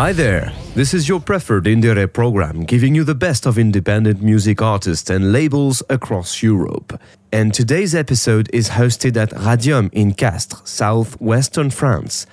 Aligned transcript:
Hi 0.00 0.14
there. 0.14 0.50
This 0.74 0.94
is 0.94 1.10
your 1.10 1.20
preferred 1.20 1.64
Indiere 1.64 2.10
program, 2.10 2.64
giving 2.64 2.94
you 2.94 3.04
the 3.04 3.14
best 3.14 3.44
of 3.44 3.58
independent 3.58 4.22
music 4.22 4.62
artists 4.62 5.10
and 5.10 5.30
labels 5.30 5.82
across 5.90 6.42
Europe. 6.42 6.98
And 7.30 7.52
today's 7.52 7.94
episode 7.94 8.48
is 8.50 8.70
hosted 8.70 9.18
at 9.18 9.30
Radium 9.32 9.90
in 9.92 10.14
Castres, 10.14 10.62
southwestern 10.64 11.68
France. 11.68 12.26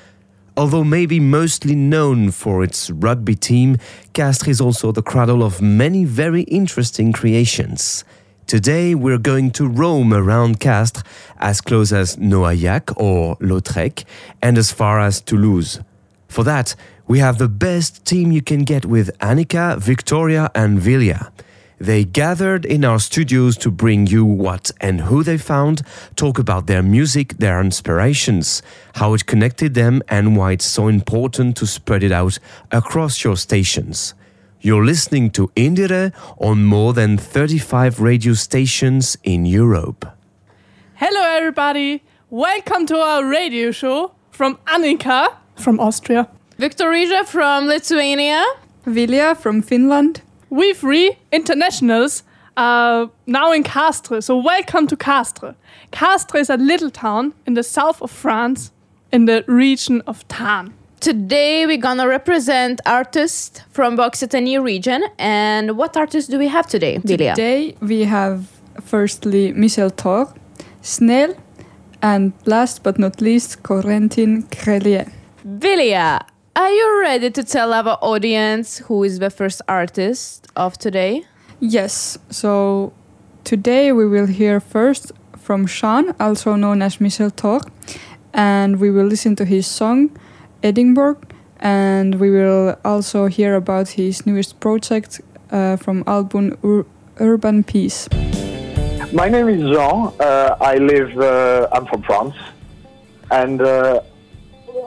Although 0.56 0.86
maybe 0.86 1.20
mostly 1.20 1.76
known 1.76 2.32
for 2.32 2.64
its 2.64 2.90
rugby 2.90 3.36
team, 3.36 3.76
Castres 4.14 4.48
is 4.48 4.62
also 4.62 4.94
the 4.94 5.02
cradle 5.02 5.44
of 5.44 5.62
many 5.62 6.06
very 6.06 6.44
interesting 6.44 7.12
creations. 7.12 8.06
Today 8.46 8.96
we're 8.96 9.18
going 9.18 9.52
to 9.52 9.68
roam 9.68 10.14
around 10.14 10.62
Castres 10.62 11.04
as 11.40 11.60
close 11.60 11.92
as 11.92 12.16
Noailhac 12.16 12.94
or 12.96 13.36
Lautrec 13.42 14.06
and 14.42 14.58
as 14.58 14.72
far 14.72 15.02
as 15.02 15.20
Toulouse. 15.20 15.82
For 16.30 16.44
that, 16.44 16.76
we 17.08 17.20
have 17.20 17.38
the 17.38 17.48
best 17.48 18.06
team 18.06 18.32
you 18.32 18.42
can 18.42 18.64
get 18.64 18.86
with 18.86 19.18
Annika, 19.20 19.78
Victoria, 19.78 20.52
and 20.54 20.80
Vilja. 20.80 21.32
They 21.80 22.04
gathered 22.04 22.66
in 22.66 22.84
our 22.84 23.00
studios 23.00 23.56
to 23.58 23.72
bring 23.72 24.08
you 24.08 24.26
what 24.26 24.72
and 24.82 25.02
who 25.02 25.24
they 25.24 25.38
found, 25.38 25.84
talk 26.16 26.40
about 26.40 26.68
their 26.68 26.84
music, 26.84 27.38
their 27.38 27.62
inspirations, 27.62 28.62
how 28.96 29.14
it 29.14 29.26
connected 29.26 29.74
them, 29.74 30.02
and 30.10 30.36
why 30.36 30.54
it's 30.54 30.66
so 30.66 30.88
important 30.88 31.56
to 31.58 31.68
spread 31.68 32.04
it 32.04 32.12
out 32.12 32.40
across 32.72 33.24
your 33.24 33.38
stations. 33.38 34.14
You're 34.60 34.84
listening 34.84 35.30
to 35.32 35.50
Indiere 35.56 36.14
on 36.40 36.66
more 36.66 36.94
than 36.94 37.18
35 37.18 38.02
radio 38.02 38.34
stations 38.34 39.18
in 39.24 39.46
Europe. 39.46 40.06
Hello, 40.96 41.22
everybody. 41.22 42.04
Welcome 42.32 42.88
to 42.88 42.98
our 42.98 43.24
radio 43.24 43.72
show 43.72 44.14
from 44.32 44.58
Annika 44.66 45.36
from 45.56 45.80
Austria. 45.80 46.28
Victoria 46.58 47.24
from 47.24 47.68
Lithuania. 47.68 48.44
Vilja 48.88 49.38
from 49.38 49.62
Finland. 49.62 50.22
We 50.50 50.74
three 50.74 51.16
internationals 51.32 52.24
are 52.56 53.12
now 53.28 53.52
in 53.52 53.62
Castres, 53.62 54.26
so 54.26 54.38
welcome 54.38 54.88
to 54.88 54.96
Castres. 54.96 55.54
Castres 55.92 56.42
is 56.42 56.50
a 56.50 56.58
little 56.58 56.90
town 56.90 57.34
in 57.46 57.54
the 57.54 57.62
south 57.62 58.02
of 58.02 58.10
France 58.10 58.72
in 59.12 59.26
the 59.26 59.44
region 59.48 60.02
of 60.08 60.28
Tarn. 60.30 60.74
Today 61.00 61.68
we're 61.68 61.78
gonna 61.78 62.08
represent 62.08 62.82
artists 62.88 63.62
from 63.70 64.00
Occitanie 64.00 64.58
region. 64.58 65.04
And 65.20 65.78
what 65.78 65.96
artists 65.96 66.28
do 66.28 66.40
we 66.40 66.48
have 66.48 66.66
today, 66.66 66.98
Vilja? 66.98 67.36
Today 67.36 67.76
we 67.82 68.06
have 68.06 68.48
firstly 68.82 69.54
Michel 69.54 69.90
Thor, 69.90 70.34
Snell, 70.82 71.36
and 72.02 72.34
last 72.48 72.82
but 72.82 72.98
not 72.98 73.22
least 73.22 73.62
Corentin 73.62 74.48
Crelier. 74.50 75.12
Vilja, 75.46 76.22
are 76.58 76.72
you 76.72 77.02
ready 77.02 77.30
to 77.30 77.44
tell 77.44 77.72
our 77.72 78.00
audience 78.02 78.80
who 78.80 79.04
is 79.04 79.20
the 79.20 79.30
first 79.30 79.62
artist 79.68 80.48
of 80.56 80.76
today? 80.76 81.24
Yes, 81.60 82.18
so 82.32 82.94
today 83.44 83.92
we 83.92 84.08
will 84.08 84.26
hear 84.26 84.60
first 84.60 85.12
from 85.38 85.68
Sean, 85.68 86.16
also 86.20 86.56
known 86.56 86.82
as 86.82 87.00
Michel 87.00 87.30
Thor, 87.30 87.62
and 88.34 88.80
we 88.80 88.90
will 88.90 89.06
listen 89.06 89.36
to 89.36 89.46
his 89.46 89.68
song 89.68 90.10
Edinburgh, 90.64 91.22
and 91.60 92.16
we 92.16 92.32
will 92.32 92.76
also 92.84 93.28
hear 93.28 93.54
about 93.54 93.90
his 93.90 94.26
newest 94.26 94.60
project 94.60 95.22
uh, 95.52 95.76
from 95.76 96.04
album 96.08 96.58
Ur- 96.64 96.88
Urban 97.20 97.64
Peace. 97.64 98.10
My 99.14 99.30
name 99.30 99.48
is 99.48 99.62
Jean. 99.62 100.12
Uh, 100.20 100.58
I 100.60 100.78
live. 100.78 101.16
Uh, 101.20 101.68
I'm 101.72 101.86
from 101.86 102.02
France, 102.02 102.36
and 103.30 103.62
uh, 103.62 104.02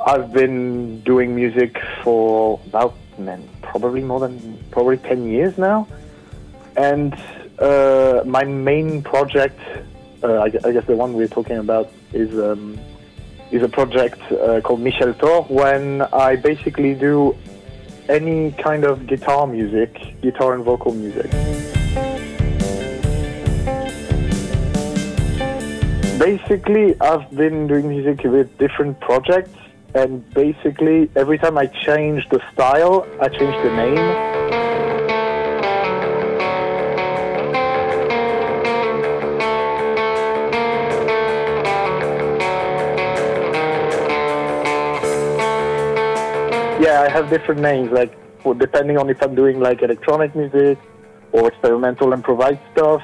I've 0.07 0.33
been 0.33 1.01
doing 1.03 1.35
music 1.35 1.79
for 2.03 2.59
about 2.67 2.95
man, 3.19 3.47
probably 3.61 4.01
more 4.03 4.21
than 4.21 4.59
probably 4.71 4.97
ten 4.97 5.29
years 5.29 5.59
now. 5.59 5.87
And 6.77 7.15
uh, 7.59 8.23
my 8.25 8.45
main 8.45 9.03
project, 9.03 9.61
uh, 10.23 10.39
I, 10.39 10.45
I 10.65 10.73
guess 10.73 10.87
the 10.87 10.97
one 10.97 11.13
we're 11.13 11.29
talking 11.29 11.59
about, 11.59 11.93
is 12.13 12.39
um, 12.39 12.79
is 13.51 13.63
a 13.63 13.69
project 13.69 14.21
uh, 14.33 14.61
called 14.63 14.81
Michel 14.81 15.13
Thor. 15.13 15.43
When 15.45 16.03
I 16.03 16.37
basically 16.37 16.95
do 16.95 17.37
any 18.09 18.53
kind 18.53 18.85
of 18.85 19.07
guitar 19.07 19.47
music, 19.47 20.21
guitar 20.23 20.55
and 20.55 20.65
vocal 20.65 20.95
music. 20.95 21.31
basically 26.21 26.95
i've 27.01 27.31
been 27.31 27.67
doing 27.67 27.89
music 27.89 28.23
with 28.25 28.47
different 28.59 29.01
projects 29.01 29.57
and 29.95 30.29
basically 30.35 31.11
every 31.17 31.39
time 31.39 31.59
i 31.59 31.67
change 31.67 32.29
the 32.31 32.41
style 32.53 33.07
i 33.21 33.29
change 33.29 33.57
the 33.65 33.73
name 33.77 33.97
yeah 46.83 47.03
i 47.03 47.09
have 47.09 47.29
different 47.31 47.61
names 47.61 47.91
like 47.91 48.17
depending 48.59 48.97
on 48.97 49.11
if 49.11 49.21
i'm 49.23 49.35
doing 49.35 49.61
like 49.61 49.83
electronic 49.83 50.35
music 50.35 50.79
or 51.33 51.49
experimental 51.49 52.13
improvised 52.13 52.61
stuff 52.73 53.03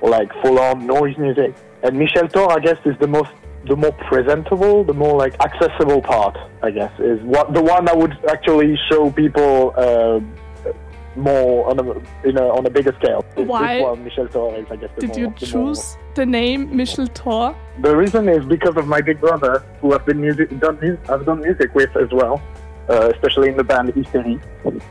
or 0.00 0.10
like 0.10 0.32
full-on 0.42 0.86
noise 0.86 1.16
music. 1.18 1.54
And 1.82 1.98
Michel 1.98 2.28
Thor, 2.28 2.52
I 2.52 2.58
guess, 2.58 2.78
is 2.84 2.96
the 2.98 3.06
most, 3.06 3.30
the 3.66 3.76
more 3.76 3.92
presentable, 3.92 4.84
the 4.84 4.94
more 4.94 5.16
like 5.16 5.34
accessible 5.40 6.00
part. 6.00 6.36
I 6.62 6.70
guess 6.70 6.92
is 6.98 7.20
what 7.22 7.52
the 7.54 7.62
one 7.62 7.84
that 7.86 7.96
would 7.96 8.16
actually 8.28 8.78
show 8.90 9.10
people 9.10 9.74
uh, 9.76 10.20
more 11.16 11.68
on 11.68 11.78
a, 11.78 12.28
in 12.28 12.38
a 12.38 12.46
on 12.48 12.64
a 12.66 12.70
bigger 12.70 12.94
scale. 13.00 13.24
Why 13.34 13.94
Michel 13.96 14.28
Thor 14.28 14.54
is, 14.56 14.66
I 14.70 14.76
guess, 14.76 14.90
the 14.94 15.02
Did 15.02 15.10
more, 15.10 15.18
you 15.18 15.34
the 15.38 15.46
choose 15.46 15.96
the 16.14 16.26
name 16.26 16.74
Michel 16.74 17.06
Thor? 17.06 17.56
the 17.80 17.96
reason 17.96 18.28
is 18.28 18.44
because 18.46 18.76
of 18.76 18.86
my 18.86 19.00
big 19.00 19.20
brother, 19.20 19.64
who 19.80 19.94
I've 19.94 20.06
been 20.06 20.20
music, 20.20 20.58
done 20.60 20.98
I've 21.08 21.24
done 21.26 21.40
music 21.40 21.74
with 21.74 21.94
as 21.96 22.10
well, 22.12 22.42
uh, 22.88 23.10
especially 23.14 23.48
in 23.48 23.56
the 23.56 23.64
band 23.64 23.92
Hysterie. 23.94 24.40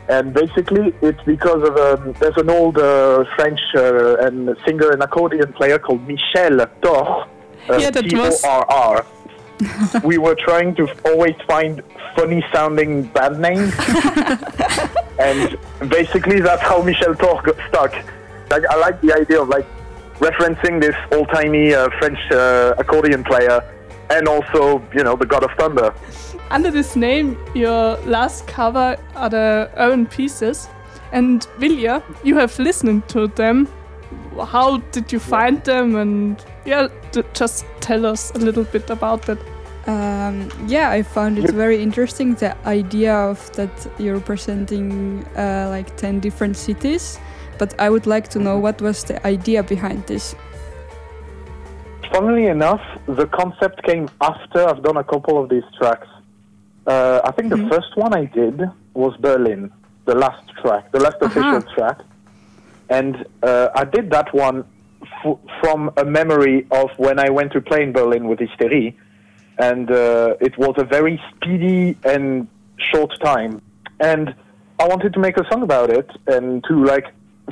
And 0.08 0.32
basically, 0.32 0.94
it's 1.02 1.22
because 1.24 1.62
of 1.68 1.76
um, 1.76 2.14
there's 2.20 2.36
an 2.36 2.50
old 2.50 2.78
uh, 2.78 3.24
French 3.36 3.60
uh, 3.76 4.16
and 4.18 4.56
singer 4.66 4.90
and 4.90 5.02
accordion 5.02 5.52
player 5.52 5.78
called 5.78 6.06
Michel 6.06 6.66
Thor. 6.82 7.26
Uh, 7.68 7.76
Yeah, 7.78 7.90
that 7.90 8.04
was- 8.12 8.40
T-O-R-R. 8.42 9.06
we 10.04 10.16
were 10.16 10.34
trying 10.34 10.74
to 10.76 10.88
always 11.04 11.34
find 11.46 11.82
funny 12.16 12.42
sounding 12.52 13.02
band 13.02 13.38
names, 13.40 13.74
and 15.18 15.58
basically 15.90 16.40
that's 16.40 16.62
how 16.62 16.80
Michel 16.82 17.14
Thor 17.14 17.42
got 17.42 17.56
stuck. 17.68 17.92
Like, 18.50 18.64
I 18.70 18.76
like 18.76 19.00
the 19.02 19.12
idea 19.14 19.42
of 19.42 19.48
like 19.50 19.66
referencing 20.18 20.80
this 20.80 20.96
old 21.12 21.28
timey 21.28 21.74
uh, 21.74 21.90
French 21.98 22.18
uh, 22.32 22.74
accordion 22.78 23.22
player, 23.22 23.62
and 24.08 24.26
also 24.28 24.82
you 24.94 25.04
know 25.04 25.14
the 25.14 25.26
God 25.26 25.44
of 25.44 25.50
Thunder. 25.58 25.92
Under 26.50 26.70
this 26.70 26.96
name, 26.96 27.36
your 27.54 27.96
last 28.06 28.46
cover 28.46 28.96
are 29.14 29.28
the 29.30 29.70
Urban 29.76 30.06
Pieces. 30.06 30.68
And 31.12 31.46
Vilja, 31.58 32.02
you 32.24 32.36
have 32.38 32.58
listened 32.58 33.08
to 33.10 33.26
them. 33.26 33.68
How 34.48 34.78
did 34.92 35.12
you 35.12 35.18
find 35.18 35.62
them? 35.64 35.96
And 35.96 36.44
yeah, 36.64 36.88
just 37.34 37.64
tell 37.80 38.06
us 38.06 38.30
a 38.34 38.38
little 38.38 38.64
bit 38.64 38.90
about 38.90 39.22
that. 39.22 39.38
Um, 39.86 40.50
yeah, 40.66 40.90
I 40.90 41.02
found 41.02 41.38
it 41.38 41.50
very 41.50 41.82
interesting 41.82 42.34
the 42.34 42.56
idea 42.66 43.14
of 43.14 43.50
that 43.52 43.70
you're 43.98 44.20
presenting 44.20 45.24
uh, 45.36 45.68
like 45.70 45.96
10 45.96 46.20
different 46.20 46.56
cities. 46.56 47.18
But 47.58 47.78
I 47.78 47.90
would 47.90 48.06
like 48.06 48.28
to 48.28 48.38
know 48.38 48.58
what 48.58 48.80
was 48.80 49.04
the 49.04 49.24
idea 49.26 49.62
behind 49.62 50.06
this. 50.06 50.34
Funnily 52.12 52.46
enough, 52.46 52.82
the 53.06 53.26
concept 53.26 53.82
came 53.84 54.08
after 54.20 54.66
I've 54.66 54.82
done 54.82 54.96
a 54.96 55.04
couple 55.04 55.42
of 55.42 55.48
these 55.48 55.64
tracks. 55.78 56.08
Uh, 56.86 57.20
I 57.24 57.30
think 57.32 57.50
the 57.50 57.68
first 57.68 57.96
one 57.96 58.14
I 58.14 58.24
did 58.24 58.62
was 58.94 59.16
Berlin, 59.18 59.70
the 60.06 60.14
last 60.14 60.48
track, 60.60 60.90
the 60.92 61.00
last 61.00 61.16
official 61.20 61.62
track. 61.74 62.00
And 62.88 63.24
uh, 63.42 63.68
I 63.74 63.84
did 63.84 64.10
that 64.10 64.34
one 64.34 64.64
f- 65.02 65.38
from 65.60 65.90
a 65.96 66.04
memory 66.04 66.66
of 66.70 66.90
when 66.96 67.18
I 67.18 67.30
went 67.30 67.52
to 67.52 67.60
play 67.60 67.82
in 67.82 67.92
Berlin 67.92 68.28
with 68.28 68.38
Hysterie. 68.38 68.94
and 69.58 69.90
uh, 69.90 70.34
it 70.40 70.56
was 70.56 70.74
a 70.78 70.84
very 70.84 71.20
speedy 71.30 71.96
and 72.04 72.48
short 72.90 73.12
time. 73.22 73.60
And 74.00 74.34
I 74.78 74.88
wanted 74.88 75.12
to 75.12 75.20
make 75.20 75.36
a 75.36 75.44
song 75.50 75.62
about 75.62 75.90
it 75.90 76.08
and 76.26 76.64
to 76.64 76.84
like 76.84 77.06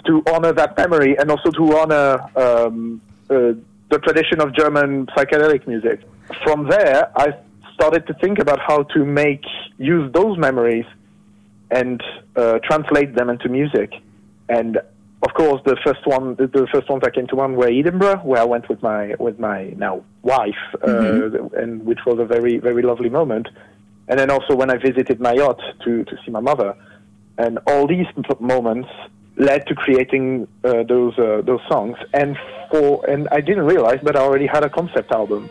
to 0.07 0.23
honor 0.33 0.53
that 0.53 0.77
memory 0.79 1.19
and 1.19 1.31
also 1.31 1.51
to 1.51 1.77
honor 1.77 2.11
um, 2.37 3.01
uh, 3.29 3.53
the 3.91 3.99
tradition 3.99 4.41
of 4.41 4.55
German 4.55 5.07
psychedelic 5.09 5.67
music. 5.67 6.01
From 6.45 6.69
there, 6.69 7.11
I 7.17 7.35
started 7.75 8.07
to 8.07 8.15
think 8.15 8.39
about 8.39 8.61
how 8.61 8.85
to 8.95 9.05
make 9.05 9.45
use 9.77 10.11
those 10.13 10.39
memories 10.39 10.87
and 11.71 12.03
uh, 12.37 12.59
translate 12.65 13.15
them 13.15 13.29
into 13.29 13.49
music. 13.49 13.93
And 14.49 14.79
of 15.23 15.35
course, 15.35 15.61
the 15.65 15.77
first 15.85 16.07
one, 16.07 16.37
the, 16.37 16.69
first 16.73 16.89
ones 16.89 17.03
I 17.05 17.11
came 17.11 17.27
to 17.29 17.37
mind 17.37 17.57
were 17.57 17.67
Edinburgh, 17.67 18.21
where 18.21 18.41
I 18.41 18.45
went 18.45 18.69
with 18.69 18.81
my 18.83 19.15
with 19.19 19.39
my 19.41 19.71
now 19.77 20.05
wife, 20.23 20.63
uh, 20.87 21.31
and 21.57 21.85
which 21.85 21.99
was 22.07 22.21
a 22.21 22.25
very 22.25 22.59
very 22.59 22.83
lovely 22.83 23.09
moment. 23.09 23.49
And 24.07 24.19
then 24.19 24.31
also 24.31 24.55
when 24.55 24.71
I 24.71 24.77
visited 24.77 25.19
Mayotte 25.19 25.61
to 25.85 26.05
to 26.05 26.17
see 26.25 26.31
my 26.31 26.41
mother, 26.41 26.77
and 27.37 27.59
all 27.67 27.89
these 27.89 28.07
moments 28.39 28.89
led 29.37 29.67
to 29.67 29.75
creating 29.75 30.47
uh, 30.63 30.85
those 30.85 31.19
uh, 31.19 31.43
those 31.45 31.61
songs. 31.69 31.97
And 32.15 32.37
for 32.71 33.05
and 33.11 33.27
I 33.33 33.41
didn't 33.41 33.67
realize, 33.67 33.99
but 34.03 34.15
I 34.15 34.21
already 34.21 34.47
had 34.47 34.63
a 34.63 34.71
concept 34.71 35.11
album. 35.11 35.51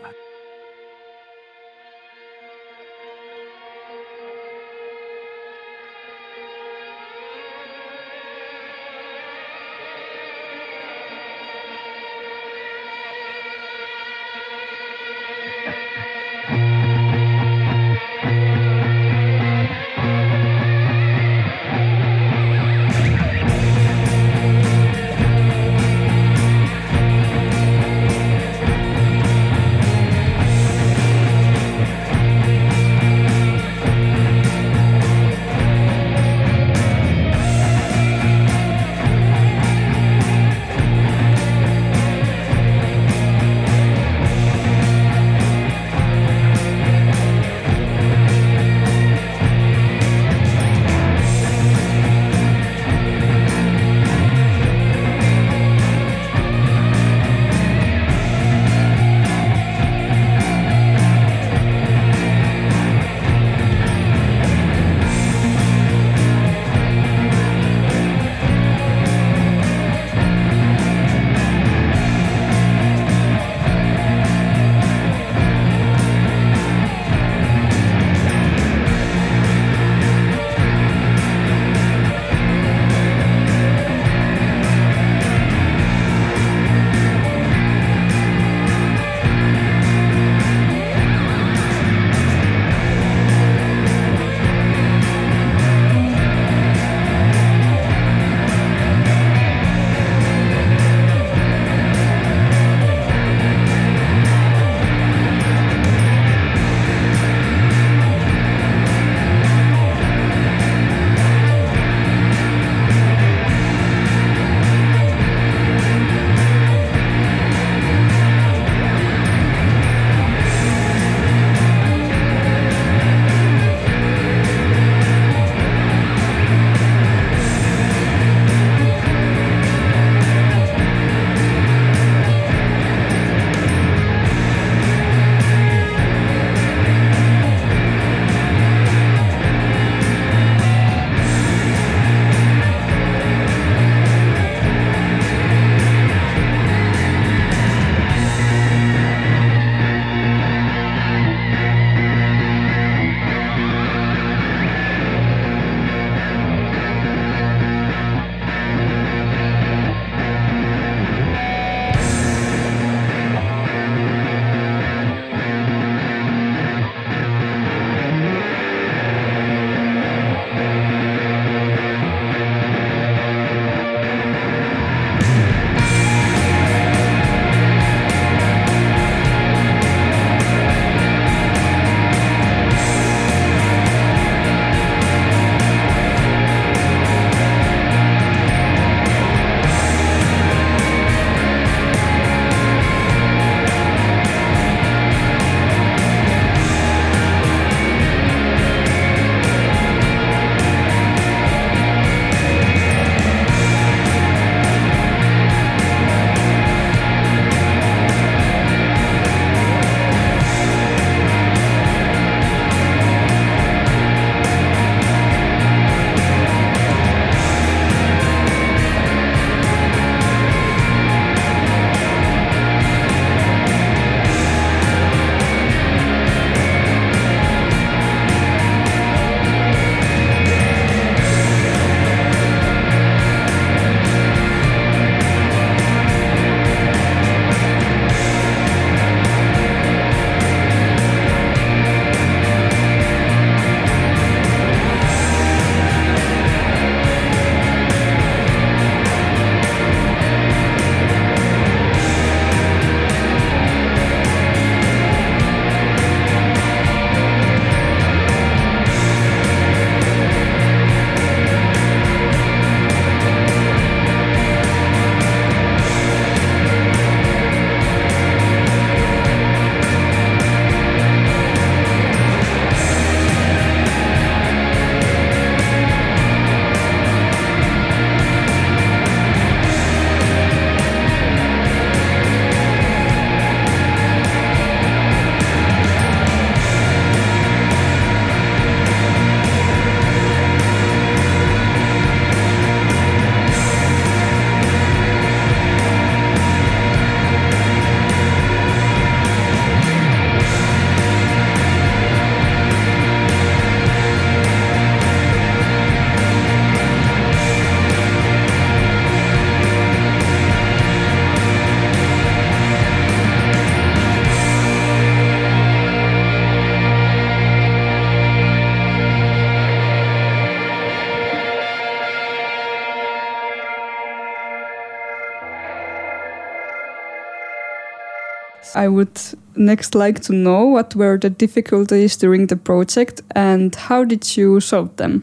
I 328.78 328.86
would 328.88 329.18
next 329.54 329.94
like 329.94 330.20
to 330.20 330.32
know 330.32 330.66
what 330.74 330.94
were 330.94 331.18
the 331.18 331.30
difficulties 331.30 332.16
during 332.16 332.46
the 332.46 332.56
project 332.56 333.22
and 333.34 333.74
how 333.74 334.04
did 334.04 334.36
you 334.36 334.60
solve 334.60 334.90
them? 334.96 335.22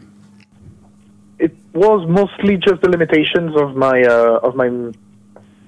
it 1.38 1.54
was 1.74 2.06
mostly 2.08 2.56
just 2.56 2.80
the 2.82 2.88
limitations 2.88 3.52
of 3.56 3.76
my 3.76 4.02
uh, 4.02 4.46
of 4.46 4.54
my 4.54 4.68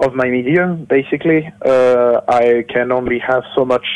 of 0.00 0.14
my 0.14 0.28
media. 0.28 0.66
Basically, 0.88 1.40
uh, 1.64 2.20
I 2.28 2.64
can 2.68 2.92
only 2.92 3.18
have 3.18 3.42
so 3.54 3.64
much 3.64 3.86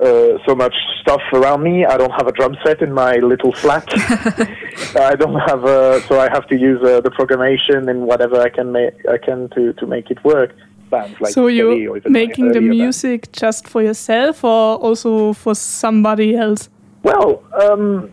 uh, 0.00 0.38
so 0.46 0.54
much 0.54 0.74
stuff 1.00 1.22
around 1.32 1.62
me. 1.62 1.84
I 1.84 1.96
don't 1.96 2.12
have 2.18 2.26
a 2.26 2.32
drum 2.32 2.56
set 2.64 2.82
in 2.82 2.92
my 2.92 3.14
little 3.16 3.52
flat. 3.52 3.88
I 5.10 5.14
don't 5.14 5.40
have 5.50 5.64
a, 5.64 6.00
so 6.02 6.20
I 6.20 6.28
have 6.28 6.46
to 6.48 6.56
use 6.56 6.82
uh, 6.82 7.00
the 7.00 7.10
programmation 7.10 7.88
and 7.88 8.06
whatever 8.06 8.40
I 8.40 8.48
can 8.48 8.72
make 8.72 8.94
I 9.08 9.18
can 9.18 9.48
to 9.50 9.72
to 9.74 9.86
make 9.86 10.10
it 10.10 10.22
work. 10.24 10.50
Bands 10.90 11.20
like 11.20 11.32
so 11.32 11.48
you're 11.48 12.00
making 12.08 12.52
the 12.52 12.60
music 12.60 13.32
just 13.32 13.66
for 13.66 13.82
yourself 13.82 14.44
or 14.44 14.76
also 14.76 15.32
for 15.32 15.54
somebody 15.54 16.36
else? 16.36 16.68
Well, 17.02 17.42
um, 17.60 18.10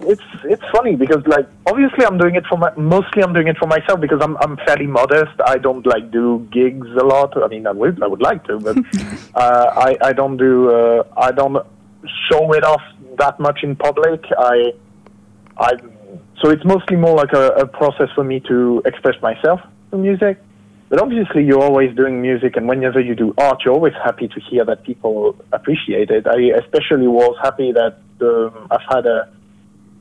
it's 0.00 0.22
it's 0.44 0.62
funny 0.72 0.96
because 0.96 1.26
like 1.26 1.46
obviously 1.66 2.04
I'm 2.04 2.18
doing 2.18 2.34
it 2.34 2.44
for 2.46 2.56
my 2.58 2.72
mostly 2.76 3.22
I'm 3.22 3.32
doing 3.32 3.48
it 3.48 3.56
for 3.58 3.66
myself 3.66 4.00
because 4.00 4.20
I'm 4.22 4.36
I'm 4.38 4.56
fairly 4.58 4.86
modest. 4.86 5.32
I 5.46 5.58
don't 5.58 5.86
like 5.86 6.10
do 6.10 6.46
gigs 6.50 6.88
a 7.00 7.04
lot. 7.04 7.36
I 7.42 7.48
mean 7.48 7.66
I 7.66 7.72
would 7.72 8.02
I 8.02 8.06
would 8.06 8.22
like 8.22 8.44
to, 8.44 8.58
but 8.58 8.76
uh, 9.34 9.72
I 9.76 9.96
I 10.02 10.12
don't 10.12 10.36
do 10.36 10.70
uh, 10.70 11.04
I 11.16 11.32
don't 11.32 11.64
show 12.28 12.52
it 12.52 12.64
off 12.64 12.82
that 13.18 13.38
much 13.40 13.60
in 13.62 13.76
public. 13.76 14.24
I 14.38 14.72
I 15.58 15.70
so 16.42 16.50
it's 16.50 16.64
mostly 16.64 16.96
more 16.96 17.14
like 17.14 17.32
a, 17.32 17.48
a 17.64 17.66
process 17.66 18.08
for 18.14 18.24
me 18.24 18.40
to 18.40 18.82
express 18.84 19.20
myself 19.22 19.60
through 19.90 20.00
music. 20.00 20.38
But 20.92 21.00
obviously, 21.00 21.42
you're 21.42 21.62
always 21.62 21.96
doing 21.96 22.20
music, 22.20 22.54
and 22.54 22.68
whenever 22.68 23.00
you 23.00 23.14
do 23.14 23.32
art, 23.38 23.62
you're 23.64 23.72
always 23.72 23.94
happy 24.04 24.28
to 24.28 24.38
hear 24.40 24.62
that 24.66 24.84
people 24.84 25.34
appreciate 25.50 26.10
it. 26.10 26.26
I 26.26 26.38
especially 26.62 27.08
was 27.08 27.34
happy 27.42 27.72
that 27.72 27.96
um, 28.20 28.68
I've 28.70 28.86
had 28.94 29.06
a 29.06 29.32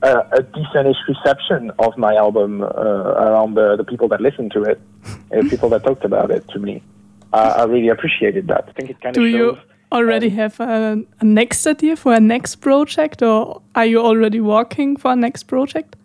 a, 0.01 0.11
a 0.39 0.43
decentish 0.43 0.97
reception 1.07 1.71
of 1.79 1.97
my 1.97 2.13
album 2.15 2.61
uh, 2.61 2.65
around 2.65 3.53
the, 3.53 3.77
the 3.77 3.85
people 3.85 4.09
that 4.09 4.19
listened 4.19 4.51
to 4.51 4.63
it, 4.63 4.81
uh, 5.05 5.49
people 5.49 5.69
that 5.69 5.81
talked 5.85 6.03
about 6.03 6.29
it 6.29 6.45
to 6.49 6.59
me. 6.59 6.83
Uh, 7.31 7.53
I 7.59 7.63
really 7.63 7.87
appreciated 7.87 8.47
that. 8.47 8.65
I 8.67 8.71
think 8.73 8.89
it 8.89 8.99
kind 8.99 9.15
Do 9.15 9.23
of 9.23 9.31
you 9.31 9.55
shows. 9.55 9.63
already 9.93 10.27
have 10.29 10.59
a, 10.59 11.01
a 11.21 11.23
next 11.23 11.65
idea 11.67 11.95
for 11.95 12.13
a 12.13 12.19
next 12.19 12.57
project 12.57 13.21
or 13.21 13.61
are 13.75 13.85
you 13.85 13.99
already 14.01 14.41
working 14.41 14.97
for 14.97 15.13
a 15.13 15.15
next 15.15 15.43
project? 15.43 15.95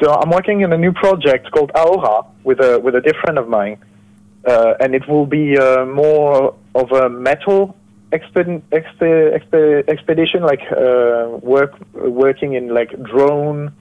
So 0.00 0.10
I'm 0.10 0.30
working 0.30 0.62
in 0.62 0.72
a 0.72 0.78
new 0.78 0.90
project 0.90 1.52
called 1.52 1.70
Aura 1.76 2.24
with 2.42 2.58
a 2.58 2.80
with 2.80 2.96
a 2.96 3.00
dear 3.00 3.14
friend 3.22 3.38
of 3.38 3.46
mine, 3.46 3.76
uh, 4.46 4.74
and 4.80 4.94
it 4.94 5.08
will 5.08 5.26
be 5.26 5.56
uh, 5.56 5.84
more 5.86 6.54
of 6.74 6.90
a 6.92 7.08
metal 7.08 7.76
exped- 8.12 8.62
expe- 8.70 9.32
expe- 9.38 9.88
expedition, 9.88 10.42
like 10.42 10.62
uh, 10.72 11.38
work 11.42 11.72
working 11.94 12.54
in 12.54 12.74
like 12.74 12.90
drone 13.02 13.72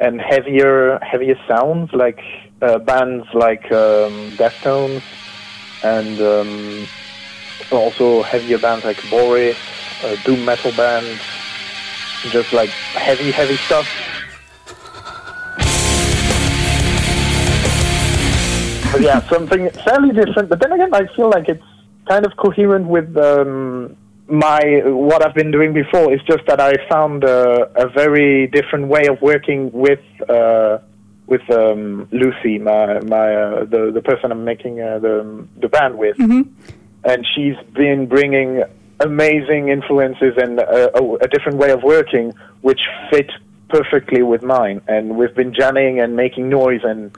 and 0.00 0.20
heavier 0.20 0.98
heavier 1.02 1.36
sounds, 1.48 1.90
like 1.92 2.20
uh, 2.62 2.78
bands 2.78 3.26
like 3.34 3.64
um, 3.72 4.36
Deftones, 4.36 5.02
and 5.82 6.20
um, 6.20 6.90
also 7.70 8.22
heavier 8.22 8.58
bands 8.58 8.84
like 8.84 9.02
Boris, 9.02 9.58
uh, 10.02 10.16
doom 10.24 10.44
metal 10.44 10.72
bands, 10.72 11.22
just 12.28 12.52
like 12.52 12.74
heavy 12.94 13.30
heavy 13.32 13.60
stuff. 13.64 13.86
But 18.92 19.00
yeah, 19.00 19.20
something 19.28 19.70
fairly 19.84 20.12
different. 20.12 20.48
But 20.48 20.60
then 20.60 20.72
again, 20.72 20.94
I 20.94 21.06
feel 21.14 21.30
like 21.30 21.48
it's 21.48 21.62
kind 22.08 22.24
of 22.24 22.36
coherent 22.36 22.86
with 22.86 23.16
um, 23.16 23.96
my 24.28 24.60
what 24.84 25.24
I've 25.24 25.34
been 25.34 25.50
doing 25.50 25.72
before. 25.72 26.12
It's 26.12 26.24
just 26.24 26.44
that 26.46 26.60
I 26.60 26.74
found 26.88 27.24
uh, 27.24 27.66
a 27.76 27.88
very 27.88 28.46
different 28.48 28.88
way 28.88 29.06
of 29.06 29.20
working 29.20 29.70
with 29.72 30.00
uh, 30.28 30.78
with 31.26 31.42
um, 31.50 32.08
Lucy, 32.12 32.58
my 32.58 33.00
my 33.00 33.34
uh, 33.34 33.64
the 33.64 33.90
the 33.92 34.02
person 34.02 34.32
I'm 34.32 34.44
making 34.44 34.80
uh, 34.80 34.98
the 34.98 35.46
the 35.60 35.68
band 35.68 35.98
with, 35.98 36.16
and 37.04 37.26
she's 37.34 37.56
been 37.74 38.06
bringing 38.06 38.62
amazing 39.00 39.68
influences 39.68 40.34
and 40.38 40.58
a, 40.58 40.98
a, 40.98 41.14
a 41.16 41.28
different 41.28 41.58
way 41.58 41.70
of 41.70 41.82
working, 41.82 42.32
which 42.62 42.80
fit 43.10 43.30
perfectly 43.68 44.22
with 44.22 44.42
mine. 44.42 44.80
And 44.88 45.16
we've 45.16 45.34
been 45.34 45.52
jamming 45.54 46.00
and 46.00 46.16
making 46.16 46.48
noise 46.48 46.80
and 46.84 47.16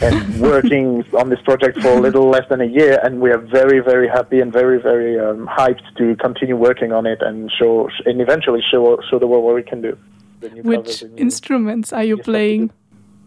and 0.00 0.40
working 0.50 1.04
on 1.16 1.28
this 1.30 1.40
project 1.42 1.80
for 1.80 1.88
a 1.96 2.00
little 2.00 2.28
less 2.28 2.46
than 2.48 2.60
a 2.60 2.64
year, 2.66 2.98
and 3.04 3.20
we 3.20 3.30
are 3.30 3.38
very, 3.38 3.80
very 3.80 4.08
happy 4.08 4.40
and 4.40 4.52
very, 4.52 4.80
very 4.80 5.18
um, 5.18 5.46
hyped 5.46 5.82
to 5.98 6.16
continue 6.16 6.56
working 6.56 6.92
on 6.92 7.06
it 7.06 7.20
and 7.22 7.50
show 7.58 7.88
and 8.06 8.20
eventually 8.20 8.62
show 8.70 9.00
show 9.08 9.18
the 9.18 9.26
world 9.26 9.44
what 9.44 9.54
we 9.54 9.62
can 9.62 9.80
do. 9.80 9.96
The 10.40 10.48
covers 10.50 10.64
Which 10.64 11.04
instruments 11.16 11.92
are 11.92 12.02
you 12.04 12.16
playing? 12.16 12.70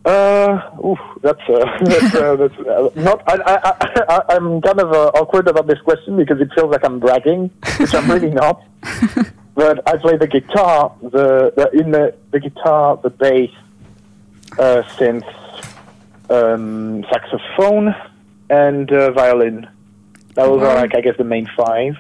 Uh, 0.04 0.60
ooh, 0.86 0.98
that's 1.24 1.42
uh, 1.50 1.66
that's, 1.84 2.14
uh, 2.16 2.36
that's 2.36 2.60
uh, 2.60 2.90
not. 2.96 3.24
I, 3.28 3.36
I, 3.54 3.56
I, 3.66 4.04
I- 4.16 4.36
I'm 4.36 4.62
kind 4.62 4.80
of 4.80 4.92
uh, 4.92 5.12
awkward 5.20 5.48
about 5.48 5.66
this 5.68 5.80
question 5.82 6.16
because 6.18 6.40
it 6.40 6.50
feels 6.54 6.72
like 6.72 6.86
I'm 6.86 7.00
bragging, 7.00 7.50
which 7.80 7.94
I'm 7.96 8.12
really 8.12 8.30
not. 8.30 8.62
But 9.56 9.88
I 9.88 9.98
play 9.98 10.18
the 10.18 10.28
guitar, 10.28 10.94
the, 11.02 11.54
the 11.56 11.70
in 11.72 11.92
the 11.92 12.16
the 12.32 12.40
guitar, 12.40 12.98
the 13.02 13.10
bass, 13.10 13.52
uh, 14.60 14.84
synth, 14.98 15.26
um, 16.30 17.04
saxophone, 17.12 17.96
and 18.50 18.92
uh, 18.92 19.12
violin. 19.12 19.68
Those 20.34 20.62
are 20.62 20.76
like 20.76 20.94
I 20.94 21.02
guess 21.02 21.16
the 21.18 21.24
main 21.24 21.50
five. 21.56 21.96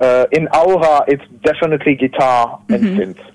Uh, 0.00 0.26
in 0.30 0.48
Aura, 0.54 1.04
it's 1.08 1.24
definitely 1.42 1.96
guitar 1.96 2.62
and 2.68 2.82
synth 2.96 3.30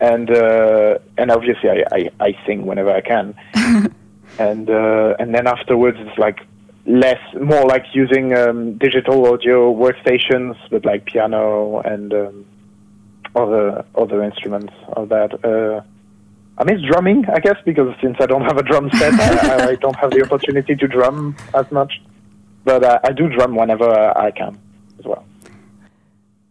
and 0.00 0.30
uh, 0.30 0.98
and 1.16 1.30
obviously 1.30 1.70
I, 1.70 1.84
I, 1.92 2.10
I 2.20 2.38
sing 2.46 2.66
whenever 2.66 2.90
I 2.90 3.00
can, 3.00 3.34
and 4.38 4.68
uh, 4.68 5.16
and 5.18 5.34
then 5.34 5.46
afterwards 5.46 5.98
it's 6.00 6.18
like 6.18 6.40
less 6.86 7.20
more 7.40 7.64
like 7.66 7.84
using 7.92 8.36
um, 8.36 8.76
digital 8.78 9.26
audio 9.26 9.74
workstations 9.74 10.56
with 10.70 10.84
like 10.84 11.06
piano 11.06 11.80
and 11.80 12.12
um, 12.12 12.46
other 13.34 13.84
other 13.94 14.22
instruments 14.22 14.72
of 14.88 15.08
that. 15.08 15.32
Uh, 15.44 15.82
I 16.56 16.64
miss 16.64 16.80
drumming, 16.82 17.24
I 17.28 17.40
guess, 17.40 17.56
because 17.64 17.92
since 18.00 18.16
I 18.20 18.26
don't 18.26 18.42
have 18.42 18.58
a 18.58 18.62
drum 18.62 18.88
set, 18.94 19.12
I, 19.14 19.70
I 19.70 19.74
don't 19.74 19.96
have 19.96 20.10
the 20.12 20.22
opportunity 20.22 20.76
to 20.76 20.86
drum 20.86 21.34
as 21.52 21.68
much. 21.72 22.00
But 22.64 22.84
uh, 22.84 23.00
I 23.02 23.12
do 23.12 23.28
drum 23.28 23.56
whenever 23.56 23.90
I 24.16 24.30
can 24.30 24.56
as 24.98 25.04
well. 25.04 25.24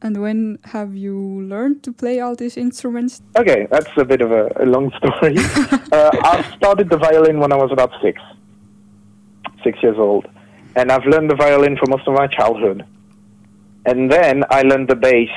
And 0.01 0.21
when 0.21 0.59
have 0.65 0.97
you 0.97 1.17
learned 1.43 1.81
to 1.83 1.93
play 1.93 2.19
all 2.19 2.35
these 2.35 2.57
instruments? 2.57 3.21
Okay, 3.37 3.67
that's 3.71 3.89
a 3.95 4.03
bit 4.03 4.19
of 4.19 4.31
a, 4.33 4.51
a 4.57 4.65
long 4.65 4.91
story. 4.97 5.37
uh, 5.93 6.11
I 6.23 6.43
started 6.57 6.89
the 6.89 6.97
violin 6.97 7.39
when 7.39 7.53
I 7.53 7.55
was 7.55 7.71
about 7.71 7.91
six, 8.01 8.21
six 9.63 9.81
years 9.81 9.97
old, 9.97 10.27
and 10.75 10.91
I've 10.91 11.05
learned 11.05 11.29
the 11.29 11.35
violin 11.35 11.77
for 11.77 11.85
most 11.87 12.07
of 12.07 12.13
my 12.13 12.27
childhood. 12.27 12.85
And 13.85 14.11
then 14.11 14.43
I 14.49 14.61
learned 14.61 14.87
the 14.87 14.95
bass, 14.95 15.29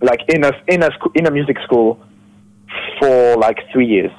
like 0.00 0.20
in 0.28 0.44
a 0.44 0.52
in 0.68 0.82
a 0.82 0.90
in 1.14 1.26
a 1.26 1.30
music 1.30 1.58
school, 1.64 2.00
for 2.98 3.36
like 3.36 3.58
three 3.72 3.86
years. 3.86 4.12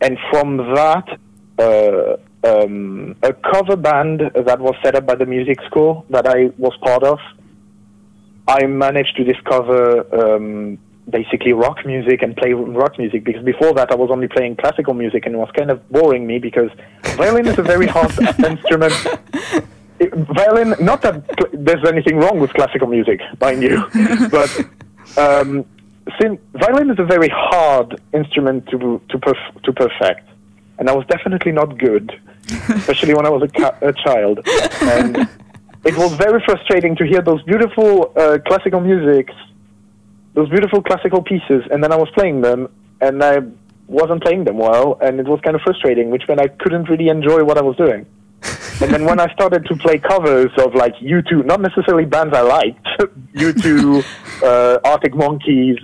And 0.00 0.16
from 0.30 0.58
that, 0.74 1.18
uh, 1.58 2.16
um, 2.44 3.16
a 3.22 3.32
cover 3.32 3.76
band 3.76 4.20
that 4.34 4.60
was 4.60 4.76
set 4.82 4.94
up 4.94 5.06
by 5.06 5.16
the 5.16 5.26
music 5.26 5.58
school 5.66 6.06
that 6.10 6.26
I 6.26 6.50
was 6.56 6.76
part 6.82 7.02
of, 7.02 7.18
I 8.46 8.64
managed 8.66 9.16
to 9.16 9.24
discover 9.24 10.06
um, 10.14 10.78
basically 11.10 11.52
rock 11.52 11.84
music 11.86 12.22
and 12.22 12.36
play 12.36 12.52
rock 12.52 12.98
music 12.98 13.24
because 13.24 13.42
before 13.42 13.72
that 13.74 13.90
I 13.90 13.94
was 13.94 14.10
only 14.10 14.28
playing 14.28 14.56
classical 14.56 14.94
music 14.94 15.24
and 15.26 15.34
it 15.34 15.38
was 15.38 15.50
kind 15.56 15.70
of 15.70 15.86
boring 15.90 16.26
me 16.26 16.38
because 16.38 16.70
violin 17.16 17.46
is 17.46 17.58
a 17.58 17.62
very 17.62 17.86
hard 17.86 18.12
instrument. 18.44 18.92
It- 19.98 20.14
violin, 20.14 20.74
not 20.80 21.02
that 21.02 21.24
cl- 21.38 21.50
there's 21.52 21.84
anything 21.86 22.18
wrong 22.18 22.38
with 22.40 22.52
classical 22.54 22.86
music, 22.86 23.20
mind 23.40 23.62
you, 23.62 23.84
but 24.30 24.50
um, 25.16 25.64
sin- 26.20 26.38
violin 26.52 26.90
is 26.90 26.98
a 26.98 27.04
very 27.04 27.28
hard 27.28 28.00
instrument 28.12 28.66
to 28.68 29.00
to 29.08 29.18
perf- 29.18 29.62
to 29.64 29.72
perfect, 29.72 30.28
and 30.78 30.88
I 30.88 30.94
was 30.94 31.04
definitely 31.06 31.50
not 31.52 31.78
good, 31.78 32.06
especially 32.68 33.14
when 33.14 33.26
I 33.26 33.30
was 33.30 33.42
a, 33.42 33.48
ca- 33.48 33.76
a 33.82 33.92
child, 33.92 34.38
and 34.82 35.28
it 35.84 35.96
was 35.96 36.12
very 36.14 36.40
frustrating 36.44 36.94
to 36.96 37.04
hear 37.04 37.20
those 37.22 37.42
beautiful 37.42 38.12
uh, 38.16 38.38
classical 38.46 38.80
musics, 38.80 39.34
those 40.34 40.48
beautiful 40.48 40.82
classical 40.82 41.22
pieces, 41.22 41.64
and 41.70 41.82
then 41.82 41.92
I 41.92 41.96
was 41.96 42.08
playing 42.14 42.40
them, 42.42 42.68
and 43.00 43.22
I 43.22 43.38
wasn't 43.86 44.22
playing 44.22 44.44
them 44.44 44.58
well, 44.58 44.98
and 45.00 45.18
it 45.18 45.26
was 45.26 45.40
kind 45.40 45.56
of 45.56 45.62
frustrating, 45.62 46.10
which 46.10 46.22
meant 46.28 46.40
I 46.40 46.48
couldn't 46.48 46.88
really 46.88 47.08
enjoy 47.08 47.42
what 47.44 47.58
I 47.58 47.62
was 47.62 47.76
doing. 47.76 48.06
and 48.80 48.92
then 48.92 49.04
when 49.04 49.18
I 49.18 49.32
started 49.32 49.66
to 49.66 49.76
play 49.76 49.98
covers 49.98 50.50
of 50.58 50.74
like 50.74 50.94
U2, 50.96 51.44
not 51.44 51.60
necessarily 51.60 52.04
bands 52.04 52.34
I 52.36 52.42
liked, 52.42 52.84
U2, 53.34 54.04
uh, 54.42 54.78
Arctic 54.84 55.14
Monkeys, 55.14 55.78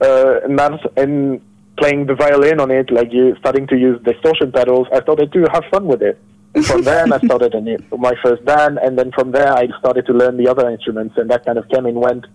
uh, 0.00 0.40
and, 0.44 0.58
and 0.96 1.40
playing 1.76 2.06
the 2.06 2.14
violin 2.14 2.60
on 2.60 2.70
it, 2.70 2.90
like 2.90 3.12
you 3.12 3.36
starting 3.40 3.66
to 3.66 3.76
use 3.76 4.00
distortion 4.02 4.52
pedals, 4.52 4.86
I 4.92 5.02
started 5.02 5.32
to 5.32 5.46
have 5.52 5.64
fun 5.70 5.86
with 5.86 6.02
it. 6.02 6.18
from 6.64 6.82
then 6.82 7.12
I 7.12 7.18
started 7.18 7.54
a 7.54 7.60
new, 7.60 7.78
my 7.96 8.14
first 8.22 8.44
band, 8.44 8.78
and 8.78 8.98
then 8.98 9.12
from 9.12 9.32
there 9.32 9.52
I 9.52 9.66
started 9.78 10.06
to 10.06 10.12
learn 10.12 10.36
the 10.36 10.48
other 10.48 10.68
instruments, 10.70 11.16
and 11.16 11.30
that 11.30 11.44
kind 11.44 11.58
of 11.58 11.68
came 11.68 11.86
and 11.86 11.96
went 11.96 12.26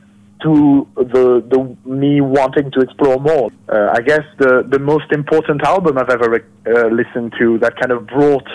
to 0.41 0.87
the 0.95 1.43
the 1.49 1.89
me 1.89 2.21
wanting 2.21 2.71
to 2.71 2.79
explore 2.81 3.19
more. 3.19 3.51
Uh, 3.69 3.93
I 3.93 4.01
guess 4.01 4.23
the 4.37 4.65
the 4.67 4.79
most 4.79 5.11
important 5.11 5.63
album 5.63 5.97
I've 5.97 6.09
ever 6.09 6.45
uh, 6.67 6.87
listened 6.87 7.33
to 7.39 7.57
that 7.59 7.79
kind 7.79 7.91
of 7.91 8.07
brought 8.07 8.47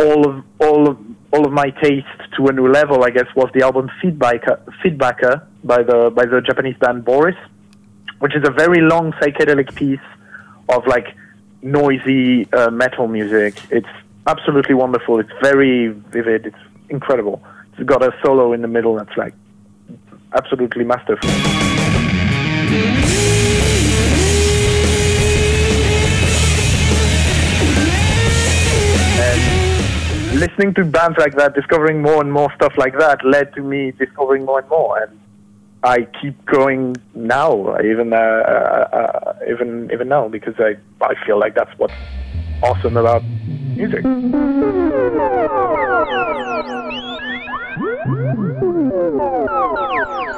all 0.00 0.28
of 0.28 0.44
all 0.60 0.88
of 0.88 0.98
all 1.32 1.46
of 1.46 1.52
my 1.52 1.70
taste 1.82 2.06
to 2.36 2.46
a 2.46 2.52
new 2.52 2.70
level. 2.70 3.04
I 3.04 3.10
guess 3.10 3.26
was 3.34 3.50
the 3.54 3.62
album 3.62 3.90
Feedbacker, 4.02 4.62
Feedbacker 4.84 5.46
by 5.64 5.82
the 5.82 6.10
by 6.14 6.26
the 6.26 6.40
Japanese 6.40 6.76
band 6.78 7.04
Boris, 7.04 7.36
which 8.20 8.34
is 8.34 8.46
a 8.46 8.50
very 8.52 8.80
long 8.80 9.12
psychedelic 9.12 9.74
piece 9.74 10.06
of 10.68 10.86
like 10.86 11.16
noisy 11.62 12.52
uh, 12.52 12.70
metal 12.70 13.08
music. 13.08 13.60
It's 13.70 13.94
absolutely 14.26 14.74
wonderful. 14.74 15.20
It's 15.20 15.32
very 15.42 15.88
vivid. 15.88 16.46
It's 16.46 16.64
incredible. 16.88 17.42
It's 17.72 17.82
got 17.84 18.02
a 18.02 18.12
solo 18.24 18.52
in 18.52 18.62
the 18.62 18.68
middle 18.68 18.94
that's 18.96 19.16
like 19.16 19.34
absolutely 20.34 20.84
masterful. 20.84 21.28
And 29.20 30.40
listening 30.40 30.74
to 30.74 30.84
bands 30.84 31.18
like 31.18 31.34
that, 31.36 31.54
discovering 31.54 32.02
more 32.02 32.20
and 32.20 32.32
more 32.32 32.52
stuff 32.54 32.76
like 32.76 32.98
that, 32.98 33.24
led 33.24 33.54
to 33.54 33.62
me 33.62 33.92
discovering 33.92 34.44
more 34.44 34.60
and 34.60 34.68
more. 34.68 35.02
And 35.02 35.18
I 35.84 36.06
keep 36.20 36.44
going 36.46 36.96
now, 37.14 37.76
even 37.80 38.12
uh, 38.12 38.16
uh, 38.16 38.88
uh, 38.92 39.34
even 39.50 39.90
even 39.92 40.08
now, 40.08 40.28
because 40.28 40.54
I 40.58 40.76
I 41.00 41.14
feel 41.26 41.38
like 41.38 41.54
that's 41.54 41.76
what's 41.78 41.94
awesome 42.62 42.96
about 42.96 43.22
music. 43.76 44.04
Oh, 49.14 49.44
my 49.44 49.74
God. 49.74 50.31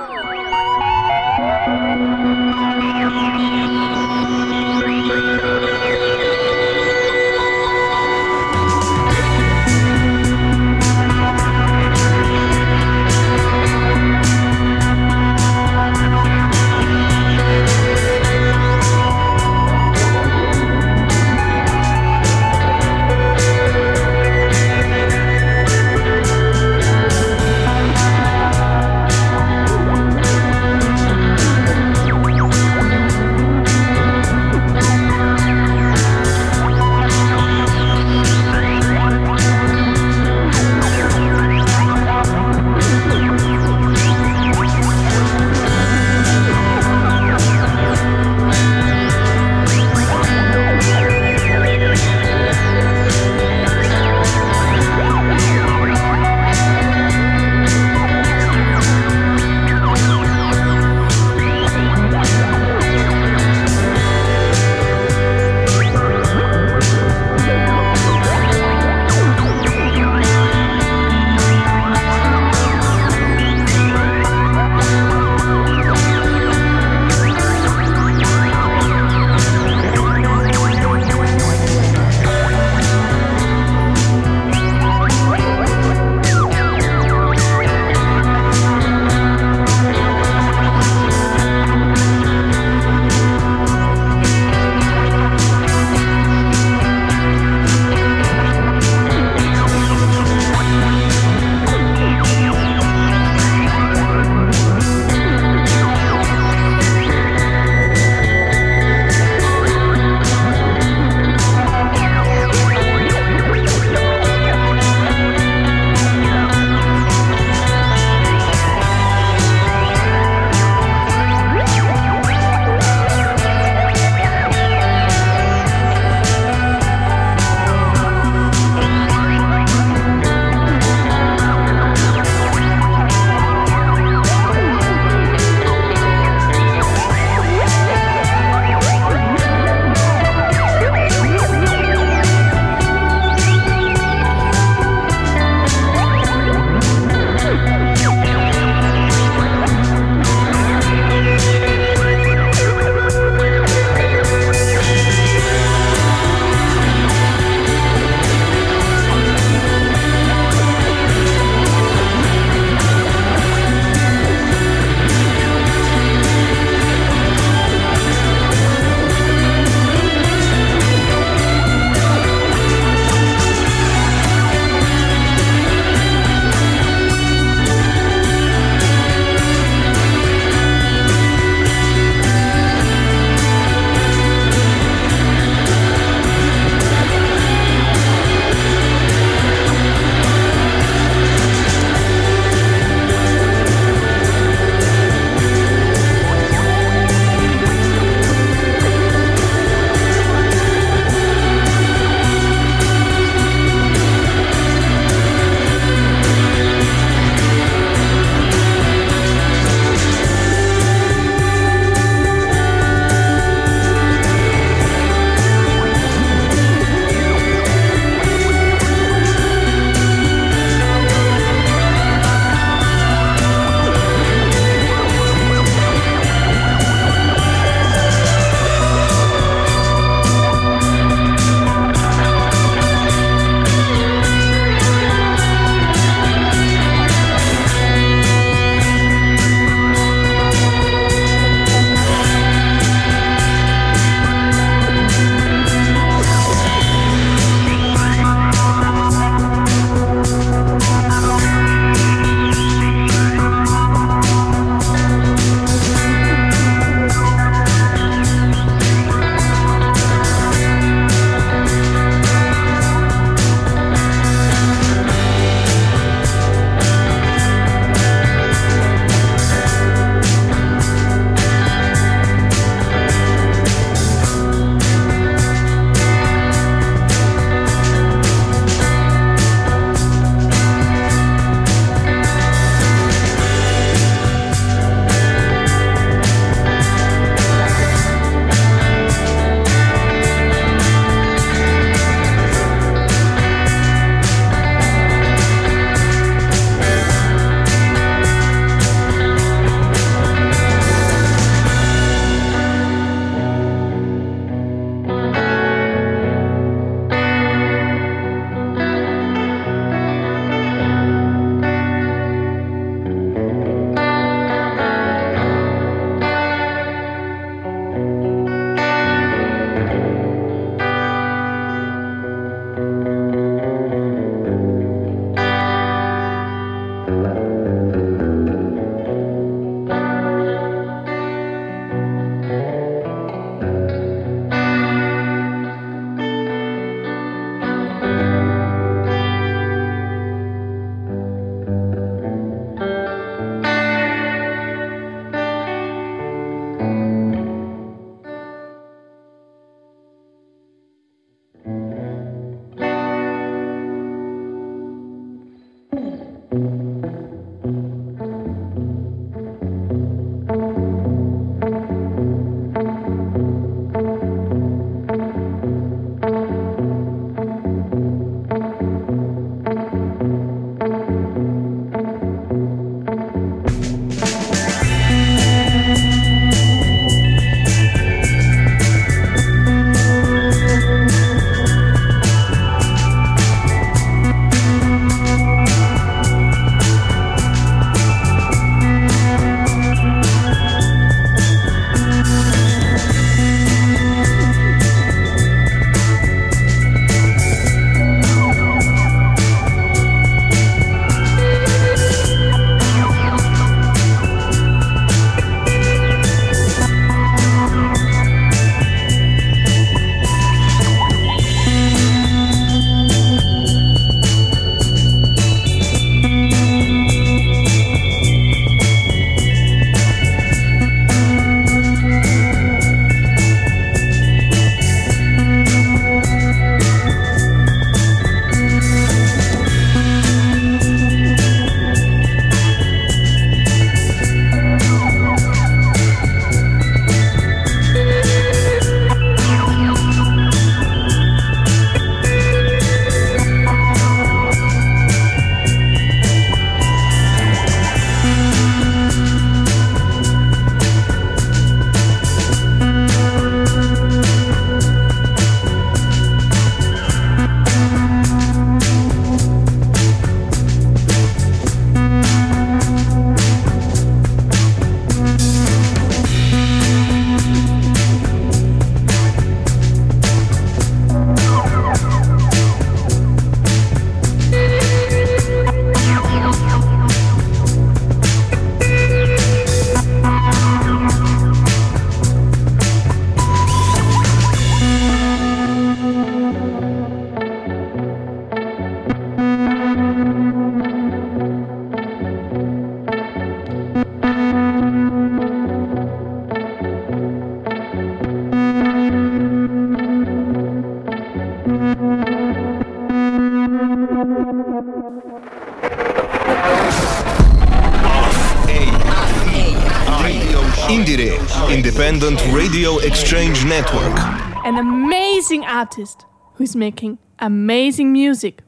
Independent 511.94 512.44
Radio 512.52 512.98
Exchange 512.98 513.64
Network. 513.66 514.18
An 514.64 514.78
amazing 514.78 515.64
artist 515.64 516.24
who's 516.54 516.74
making 516.74 517.18
amazing 517.38 518.12
music. 518.12 518.62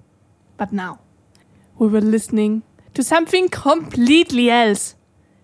But 0.57 0.73
now, 0.73 1.01
we 1.77 1.89
were 1.89 2.01
listening 2.01 2.63
to 2.95 3.03
something 3.03 3.49
completely 3.49 4.49
else. 4.49 4.95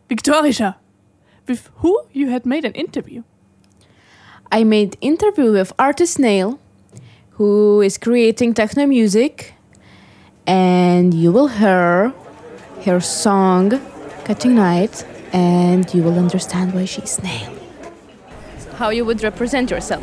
Victoria, 0.08 0.76
with 1.48 1.70
who 1.78 2.02
you 2.12 2.28
had 2.28 2.46
made 2.46 2.64
an 2.64 2.70
interview. 2.74 3.24
I 4.52 4.62
made 4.62 4.96
interview 5.00 5.50
with 5.50 5.72
artist 5.76 6.14
Snail, 6.14 6.60
who 7.30 7.80
is 7.80 7.98
creating 7.98 8.54
techno 8.54 8.86
music, 8.86 9.54
and 10.46 11.12
you 11.12 11.32
will 11.32 11.48
hear 11.48 12.12
her 12.84 13.00
song 13.00 13.80
"Catching 14.24 14.54
Night," 14.54 15.04
and 15.32 15.92
you 15.92 16.04
will 16.04 16.16
understand 16.16 16.74
why 16.74 16.84
she's 16.84 17.10
Snail. 17.10 17.61
How 18.82 18.90
you 18.90 19.04
would 19.04 19.22
represent 19.22 19.70
yourself? 19.70 20.02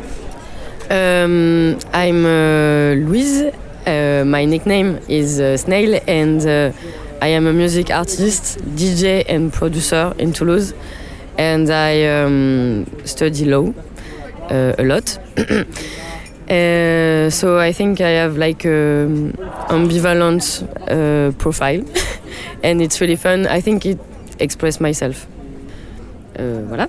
Um, 0.90 1.78
I'm 1.92 2.24
uh, 2.24 2.94
Louise. 2.94 3.52
Uh, 3.86 4.24
my 4.24 4.46
nickname 4.46 4.98
is 5.06 5.38
uh, 5.38 5.58
Snail, 5.58 6.00
and 6.08 6.40
uh, 6.46 6.72
I 7.20 7.26
am 7.26 7.46
a 7.46 7.52
music 7.52 7.90
artist, 7.90 8.56
DJ, 8.74 9.26
and 9.28 9.52
producer 9.52 10.14
in 10.16 10.32
Toulouse. 10.32 10.72
And 11.36 11.68
I 11.68 12.06
um, 12.06 12.86
study 13.04 13.44
law 13.44 13.74
uh, 14.50 14.72
a 14.78 14.82
lot. 14.82 15.18
Uh, 16.50 17.30
so 17.30 17.60
I 17.60 17.70
think 17.70 18.00
I 18.00 18.10
have 18.10 18.36
like 18.36 18.64
an 18.64 19.34
ambivalent 19.68 20.66
uh, 20.90 21.30
profile, 21.38 21.84
and 22.64 22.82
it's 22.82 23.00
really 23.00 23.14
fun. 23.14 23.46
I 23.46 23.60
think 23.60 23.86
it 23.86 24.00
express 24.40 24.80
myself. 24.80 25.28
Uh, 26.38 26.62
voilà. 26.68 26.88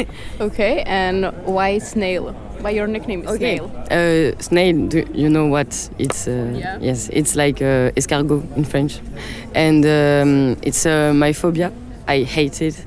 Okay, 0.40 0.82
and 0.86 1.32
why 1.46 1.78
Snail? 1.78 2.32
Why 2.60 2.70
your 2.70 2.86
nickname 2.86 3.22
is 3.24 3.30
Okay. 3.30 3.56
Snail? 3.58 3.70
Uh, 3.90 4.40
snail, 4.40 4.88
do 4.88 5.04
you 5.14 5.28
know 5.28 5.46
what? 5.46 5.90
It's 5.98 6.28
uh, 6.28 6.52
Yeah. 6.54 6.78
yes, 6.80 7.08
it's 7.12 7.34
like 7.34 7.60
uh, 7.62 7.90
escargot 7.96 8.42
in 8.56 8.64
French, 8.64 9.00
and 9.54 9.84
um, 9.84 10.56
it's 10.62 10.86
uh, 10.86 11.12
my 11.14 11.32
phobia. 11.32 11.72
I 12.06 12.22
hate 12.22 12.60
it, 12.62 12.84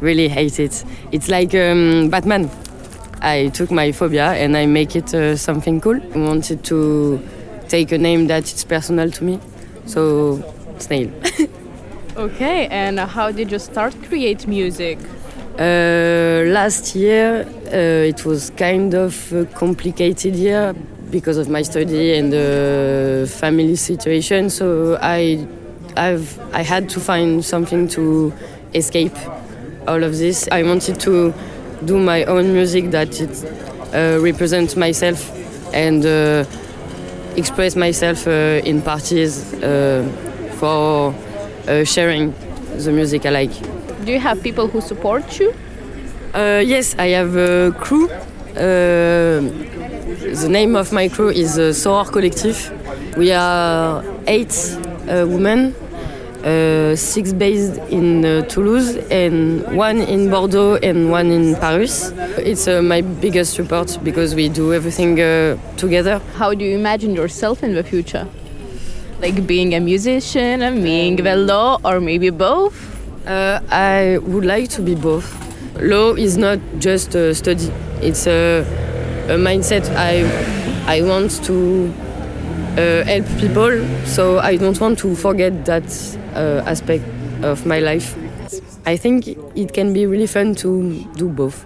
really 0.00 0.28
hate 0.28 0.58
it. 0.58 0.84
It's 1.12 1.28
like 1.28 1.54
um, 1.54 2.08
Batman. 2.10 2.48
I 3.20 3.48
took 3.54 3.70
my 3.70 3.92
phobia 3.92 4.32
and 4.32 4.56
I 4.56 4.66
make 4.66 4.96
it 4.96 5.14
uh, 5.14 5.36
something 5.36 5.80
cool. 5.80 6.00
I 6.14 6.18
wanted 6.18 6.64
to 6.64 7.20
take 7.68 7.92
a 7.92 7.98
name 7.98 8.26
that 8.26 8.44
is 8.44 8.64
personal 8.64 9.10
to 9.10 9.24
me, 9.24 9.38
so 9.86 10.42
snail. 10.78 11.08
Okay, 12.14 12.66
and 12.70 12.98
how 13.00 13.32
did 13.32 13.50
you 13.50 13.58
start 13.58 13.94
create 14.08 14.46
music? 14.46 14.98
Uh, 15.58 16.44
last 16.46 16.96
year 16.96 17.46
uh, 17.66 18.08
it 18.08 18.24
was 18.24 18.50
kind 18.56 18.94
of 18.94 19.32
a 19.34 19.44
complicated 19.44 20.34
year 20.34 20.74
because 21.10 21.36
of 21.36 21.50
my 21.50 21.60
study 21.60 22.14
and 22.14 22.32
the 22.32 23.30
family 23.38 23.76
situation. 23.76 24.48
So 24.48 24.98
I, 25.02 25.46
I've, 25.94 26.40
I 26.54 26.62
had 26.62 26.88
to 26.90 27.00
find 27.00 27.44
something 27.44 27.86
to 27.88 28.32
escape 28.72 29.16
all 29.86 30.02
of 30.02 30.16
this. 30.16 30.48
I 30.50 30.62
wanted 30.62 30.98
to 31.00 31.34
do 31.84 31.98
my 31.98 32.24
own 32.24 32.54
music 32.54 32.90
that 32.92 33.20
it 33.20 33.44
uh, 33.92 34.20
represents 34.22 34.74
myself 34.74 35.30
and 35.74 36.06
uh, 36.06 36.46
express 37.36 37.76
myself 37.76 38.26
uh, 38.26 38.62
in 38.64 38.80
parties 38.80 39.52
uh, 39.54 40.02
for 40.58 41.14
sharing 41.84 42.34
the 42.78 42.90
music 42.90 43.26
I 43.26 43.30
like. 43.30 43.71
Do 44.04 44.10
you 44.10 44.18
have 44.18 44.42
people 44.42 44.66
who 44.66 44.80
support 44.80 45.38
you? 45.38 45.54
Uh, 46.34 46.60
yes, 46.64 46.96
I 46.98 47.08
have 47.08 47.36
a 47.36 47.70
crew. 47.78 48.10
Uh, 48.10 49.38
the 50.42 50.48
name 50.48 50.74
of 50.74 50.92
my 50.92 51.08
crew 51.08 51.28
is 51.28 51.56
uh, 51.56 51.70
Soror 51.72 52.06
Collectif. 52.06 52.72
We 53.16 53.30
are 53.30 54.02
eight 54.26 54.52
uh, 55.08 55.24
women, 55.28 55.72
uh, 56.44 56.96
six 56.96 57.32
based 57.32 57.78
in 57.90 58.24
uh, 58.24 58.42
Toulouse, 58.46 58.96
and 59.08 59.62
one 59.76 59.98
in 60.00 60.30
Bordeaux 60.30 60.76
and 60.82 61.12
one 61.12 61.30
in 61.30 61.54
Paris. 61.56 62.12
It's 62.38 62.66
uh, 62.66 62.82
my 62.82 63.02
biggest 63.02 63.54
support 63.54 63.98
because 64.02 64.34
we 64.34 64.48
do 64.48 64.72
everything 64.74 65.20
uh, 65.20 65.56
together. 65.76 66.20
How 66.34 66.54
do 66.54 66.64
you 66.64 66.76
imagine 66.76 67.14
yourself 67.14 67.62
in 67.62 67.74
the 67.74 67.84
future? 67.84 68.26
Like 69.20 69.46
being 69.46 69.74
a 69.74 69.80
musician, 69.80 70.82
being 70.82 71.14
the 71.16 71.36
law, 71.36 71.78
or 71.84 72.00
maybe 72.00 72.30
both? 72.30 72.88
Uh, 73.26 73.60
I 73.70 74.18
would 74.18 74.44
like 74.44 74.68
to 74.70 74.82
be 74.82 74.94
both. 74.94 75.26
Law 75.80 76.14
is 76.14 76.36
not 76.36 76.58
just 76.78 77.14
a 77.14 77.34
study; 77.34 77.70
it's 78.00 78.26
a, 78.26 78.64
a 79.28 79.36
mindset. 79.38 79.88
I 79.96 80.26
I 80.86 81.02
want 81.02 81.42
to 81.44 81.92
uh, 82.76 83.04
help 83.04 83.26
people, 83.38 83.70
so 84.06 84.38
I 84.40 84.56
don't 84.56 84.78
want 84.80 84.98
to 85.00 85.14
forget 85.14 85.64
that 85.66 85.84
uh, 86.34 86.62
aspect 86.66 87.04
of 87.42 87.64
my 87.64 87.78
life. 87.78 88.16
I 88.84 88.96
think 88.96 89.28
it 89.54 89.72
can 89.72 89.92
be 89.92 90.06
really 90.06 90.26
fun 90.26 90.54
to 90.56 91.04
do 91.16 91.28
both. 91.28 91.64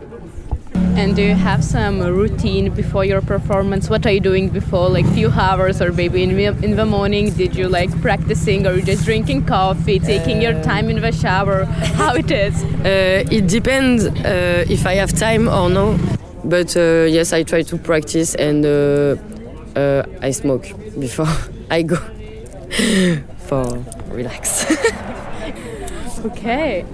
And 0.96 1.14
do 1.14 1.20
you 1.20 1.35
have 1.35 1.62
some 1.62 2.00
routine 2.00 2.72
before 2.72 3.04
your 3.04 3.20
performance? 3.20 3.90
What 3.90 4.06
are 4.06 4.12
you 4.12 4.20
doing 4.20 4.48
before, 4.48 4.88
like 4.88 5.04
few 5.12 5.28
hours 5.30 5.82
or 5.82 5.92
maybe 5.92 6.22
in 6.22 6.35
the, 6.35 6.46
in 6.64 6.74
the 6.74 6.87
morning? 6.87 7.30
Did 7.35 7.54
you 7.54 7.68
like 7.68 7.90
practicing 8.00 8.66
or 8.66 8.72
you 8.72 8.82
just 8.82 9.04
drinking 9.04 9.44
coffee, 9.44 9.98
taking 9.98 10.40
your 10.40 10.54
time 10.62 10.88
in 10.88 11.02
the 11.02 11.12
shower? 11.12 11.64
How 12.00 12.14
it 12.14 12.30
is? 12.30 12.64
Uh, 12.64 13.24
it 13.30 13.46
depends 13.46 14.06
uh, 14.06 14.64
if 14.70 14.87
I 14.87 14.94
have 14.94 15.12
time 15.12 15.48
or 15.48 15.68
no. 15.68 15.98
But 16.44 16.74
uh, 16.78 17.04
yes, 17.11 17.35
I 17.35 17.42
try 17.42 17.61
to 17.61 17.76
practice 17.76 18.35
and 18.35 18.64
uh, 18.64 19.16
uh, 19.78 20.02
I 20.22 20.30
smoke 20.30 20.66
before 20.98 21.28
I 21.70 21.82
go 21.82 21.96
for 23.48 23.85
relax. 24.09 24.64
Okay. 26.24 26.87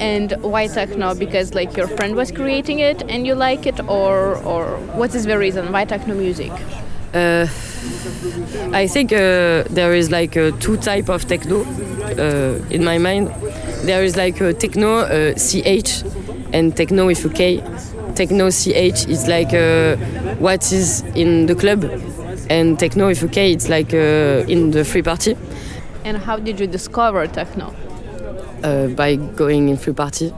And 0.00 0.32
why 0.42 0.66
techno? 0.66 1.14
Because 1.14 1.54
like 1.54 1.76
your 1.76 1.86
friend 1.86 2.14
was 2.16 2.30
creating 2.32 2.80
it 2.80 3.02
and 3.08 3.26
you 3.26 3.34
like 3.34 3.66
it, 3.66 3.80
or 3.88 4.36
or 4.44 4.76
what 4.94 5.14
is 5.14 5.24
the 5.24 5.38
reason? 5.38 5.72
Why 5.72 5.84
techno 5.84 6.14
music? 6.14 6.52
Uh, 7.14 7.46
I 8.72 8.88
think 8.88 9.12
uh, 9.12 9.62
there 9.70 9.94
is 9.94 10.10
like 10.10 10.36
uh, 10.36 10.50
two 10.58 10.76
type 10.76 11.08
of 11.08 11.26
techno 11.26 11.62
uh, 11.62 12.58
in 12.70 12.84
my 12.84 12.98
mind. 12.98 13.28
There 13.84 14.02
is 14.02 14.16
like 14.16 14.40
uh, 14.42 14.52
techno 14.52 14.98
uh, 14.98 15.34
CH 15.34 16.02
and 16.52 16.76
techno 16.76 17.06
with 17.06 17.24
a 17.24 17.28
K. 17.28 17.62
Techno 18.14 18.50
CH 18.50 19.08
is 19.08 19.28
like 19.28 19.54
uh, 19.54 19.96
what 20.38 20.72
is 20.72 21.02
in 21.14 21.46
the 21.46 21.54
club, 21.54 21.84
and 22.50 22.78
techno 22.78 23.06
with 23.06 23.22
a 23.22 23.28
K 23.28 23.52
it's 23.52 23.68
like 23.68 23.94
uh, 23.94 24.44
in 24.48 24.70
the 24.72 24.84
free 24.84 25.02
party 25.02 25.36
And 26.04 26.18
how 26.18 26.38
did 26.38 26.60
you 26.60 26.66
discover 26.66 27.26
techno? 27.26 27.72
Uh, 28.64 28.88
by 28.88 29.16
going 29.16 29.68
in 29.68 29.76
free 29.76 29.92
party. 29.92 30.32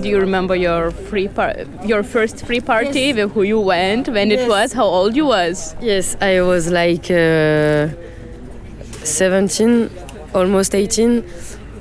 Do 0.00 0.08
you 0.08 0.18
remember 0.18 0.56
your 0.56 0.90
free 0.90 1.28
par- 1.28 1.64
your 1.84 2.02
first 2.02 2.44
free 2.46 2.60
party 2.60 3.12
with 3.12 3.32
who 3.32 3.42
you 3.42 3.60
went 3.60 4.08
when 4.08 4.32
it 4.32 4.48
was? 4.48 4.72
How 4.72 4.86
old 4.86 5.14
you 5.14 5.26
was? 5.26 5.76
Yes, 5.80 6.16
I 6.20 6.40
was 6.40 6.70
like 6.70 7.10
uh, 7.10 7.88
17, 9.04 9.90
almost 10.34 10.74
18. 10.74 11.18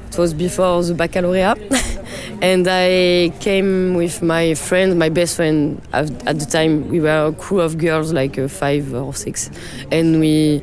It 0.09 0.17
was 0.17 0.33
before 0.33 0.83
the 0.83 0.93
baccalaureate. 0.93 1.57
and 2.41 2.67
I 2.67 3.31
came 3.39 3.93
with 3.95 4.21
my 4.21 4.53
friend, 4.53 4.99
my 4.99 5.09
best 5.09 5.35
friend 5.35 5.81
at, 5.93 6.11
at 6.27 6.39
the 6.39 6.45
time. 6.45 6.89
We 6.89 6.99
were 6.99 7.27
a 7.27 7.31
crew 7.31 7.61
of 7.61 7.77
girls, 7.77 8.11
like 8.11 8.37
uh, 8.37 8.47
five 8.47 8.93
or 8.93 9.13
six. 9.13 9.49
And 9.91 10.19
we 10.19 10.61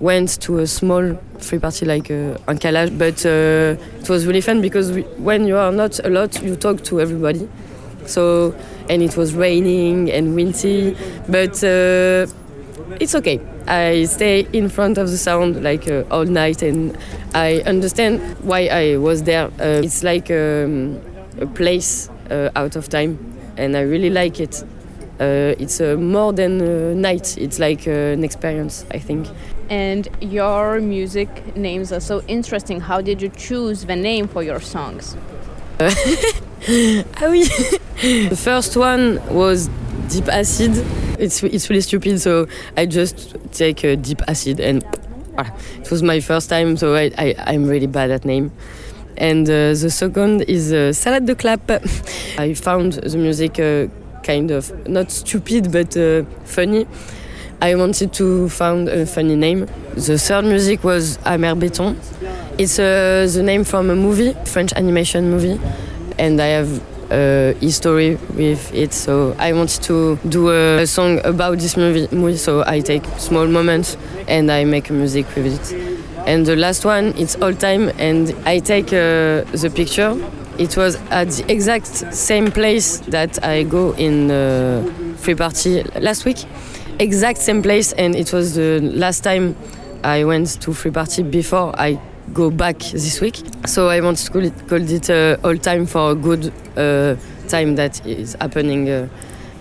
went 0.00 0.40
to 0.42 0.58
a 0.58 0.66
small 0.66 1.18
free 1.38 1.58
party 1.58 1.86
like 1.86 2.10
uh. 2.10 2.38
But 2.46 3.24
uh, 3.24 3.76
it 4.00 4.08
was 4.08 4.26
really 4.26 4.40
fun 4.40 4.60
because 4.60 4.92
we, 4.92 5.02
when 5.02 5.46
you 5.46 5.56
are 5.56 5.72
not 5.72 5.98
a 6.04 6.08
lot, 6.08 6.42
you 6.42 6.56
talk 6.56 6.82
to 6.84 7.00
everybody. 7.00 7.48
So, 8.06 8.54
and 8.88 9.02
it 9.02 9.16
was 9.16 9.34
raining 9.34 10.10
and 10.10 10.34
windy. 10.34 10.96
But 11.28 11.62
uh, 11.64 12.26
it's 13.00 13.14
okay. 13.14 13.40
I 13.66 14.04
stay 14.04 14.46
in 14.52 14.68
front 14.68 14.96
of 14.98 15.10
the 15.10 15.18
sound 15.18 15.62
like 15.62 15.88
uh, 15.88 16.04
all 16.10 16.24
night, 16.24 16.62
and 16.62 16.96
I 17.34 17.62
understand 17.66 18.20
why 18.44 18.66
I 18.66 18.96
was 18.96 19.24
there. 19.24 19.46
Uh, 19.46 19.82
it's 19.82 20.04
like 20.04 20.30
um, 20.30 21.00
a 21.40 21.46
place 21.46 22.08
uh, 22.30 22.50
out 22.54 22.76
of 22.76 22.88
time, 22.88 23.18
and 23.56 23.76
I 23.76 23.80
really 23.80 24.10
like 24.10 24.38
it. 24.38 24.62
Uh, 25.18 25.56
it's 25.58 25.80
more 25.80 26.32
than 26.32 26.60
a 26.60 26.94
night. 26.94 27.36
It's 27.38 27.58
like 27.58 27.86
an 27.86 28.22
experience, 28.22 28.84
I 28.92 28.98
think. 28.98 29.26
And 29.68 30.08
your 30.20 30.80
music 30.80 31.56
names 31.56 31.92
are 31.92 32.00
so 32.00 32.22
interesting. 32.28 32.80
How 32.80 33.00
did 33.00 33.20
you 33.20 33.28
choose 33.28 33.84
the 33.84 33.96
name 33.96 34.28
for 34.28 34.42
your 34.42 34.60
songs? 34.60 35.16
Ah 36.68 37.28
oui. 37.30 37.44
the 38.28 38.36
first 38.36 38.76
one 38.76 39.20
was 39.30 39.68
Deep 40.08 40.26
Acid. 40.26 40.72
It's 41.18 41.42
it's 41.44 41.70
really 41.70 41.82
stupid, 41.82 42.20
so 42.20 42.48
I 42.76 42.86
just 42.86 43.36
take 43.52 43.84
a 43.84 43.94
Deep 43.94 44.20
Acid 44.26 44.58
and 44.58 44.82
it 45.78 45.90
was 45.90 46.02
my 46.02 46.18
first 46.18 46.48
time, 46.48 46.76
so 46.76 46.96
I, 46.96 47.12
I 47.16 47.34
I'm 47.46 47.68
really 47.68 47.86
bad 47.86 48.10
at 48.10 48.24
name. 48.24 48.50
and 49.18 49.48
uh, 49.48 49.74
the 49.74 49.90
second 49.90 50.42
is 50.42 50.72
uh, 50.72 51.20
de 51.20 51.34
Clap. 51.34 51.70
I 52.38 52.54
found 52.54 52.94
the 52.94 53.18
music 53.18 53.58
uh, 53.58 53.86
kind 54.22 54.50
of 54.50 54.72
not 54.88 55.10
stupid 55.10 55.72
but 55.72 55.96
uh, 55.96 56.24
funny. 56.44 56.86
I 57.60 57.74
wanted 57.74 58.12
to 58.14 58.48
find 58.48 58.88
a 58.88 59.06
funny 59.06 59.34
name. 59.34 59.66
The 59.94 60.18
third 60.18 60.44
music 60.44 60.84
was 60.84 61.18
Amer 61.24 61.54
Béton. 61.54 61.96
It's 62.58 62.78
uh, 62.78 63.26
the 63.32 63.42
name 63.42 63.64
from 63.64 63.90
a 63.90 63.96
movie, 63.96 64.34
French 64.44 64.72
animation 64.74 65.30
movie, 65.30 65.58
and 66.18 66.40
I 66.40 66.46
have 66.48 66.82
a 67.10 67.54
history 67.60 68.16
with 68.34 68.72
it. 68.74 68.92
So 68.92 69.34
I 69.38 69.52
wanted 69.54 69.82
to 69.84 70.16
do 70.28 70.50
a, 70.50 70.82
a 70.82 70.86
song 70.86 71.20
about 71.24 71.58
this 71.58 71.76
movie, 71.76 72.08
movie. 72.14 72.36
So 72.36 72.62
I 72.66 72.80
take 72.80 73.04
small 73.18 73.46
moments 73.46 73.96
and 74.28 74.50
I 74.50 74.64
make 74.64 74.90
a 74.90 74.92
music 74.92 75.26
with 75.34 75.46
it. 75.46 75.96
And 76.26 76.44
the 76.44 76.56
last 76.56 76.84
one, 76.84 77.14
it's 77.16 77.36
all 77.36 77.54
time, 77.54 77.90
and 77.98 78.34
I 78.44 78.58
take 78.58 78.88
uh, 78.88 79.44
the 79.52 79.72
picture. 79.74 80.14
It 80.58 80.76
was 80.76 80.96
at 81.10 81.30
the 81.30 81.50
exact 81.52 81.86
same 82.14 82.50
place 82.50 82.98
that 83.08 83.42
I 83.44 83.62
go 83.62 83.92
in 83.92 84.30
uh, 84.30 84.82
free 85.18 85.34
party 85.34 85.82
last 86.00 86.24
week. 86.24 86.44
Exact 86.98 87.38
same 87.38 87.62
place, 87.62 87.92
and 87.92 88.16
it 88.16 88.32
was 88.32 88.54
the 88.54 88.80
last 88.80 89.22
time 89.22 89.54
I 90.02 90.24
went 90.24 90.60
to 90.62 90.72
free 90.72 90.90
party 90.90 91.22
before 91.22 91.78
I 91.78 92.00
go 92.32 92.50
back 92.50 92.78
this 92.78 93.20
week. 93.20 93.42
So 93.66 93.88
I 93.88 94.00
want 94.00 94.16
to 94.16 94.32
call 94.32 94.44
it, 94.44 94.68
call 94.68 94.80
it 94.80 95.10
uh, 95.10 95.36
all 95.44 95.58
time 95.58 95.84
for 95.84 96.12
a 96.12 96.14
good 96.14 96.52
uh, 96.76 97.16
time 97.48 97.76
that 97.76 98.04
is 98.06 98.34
happening 98.40 98.88
uh, 98.88 99.08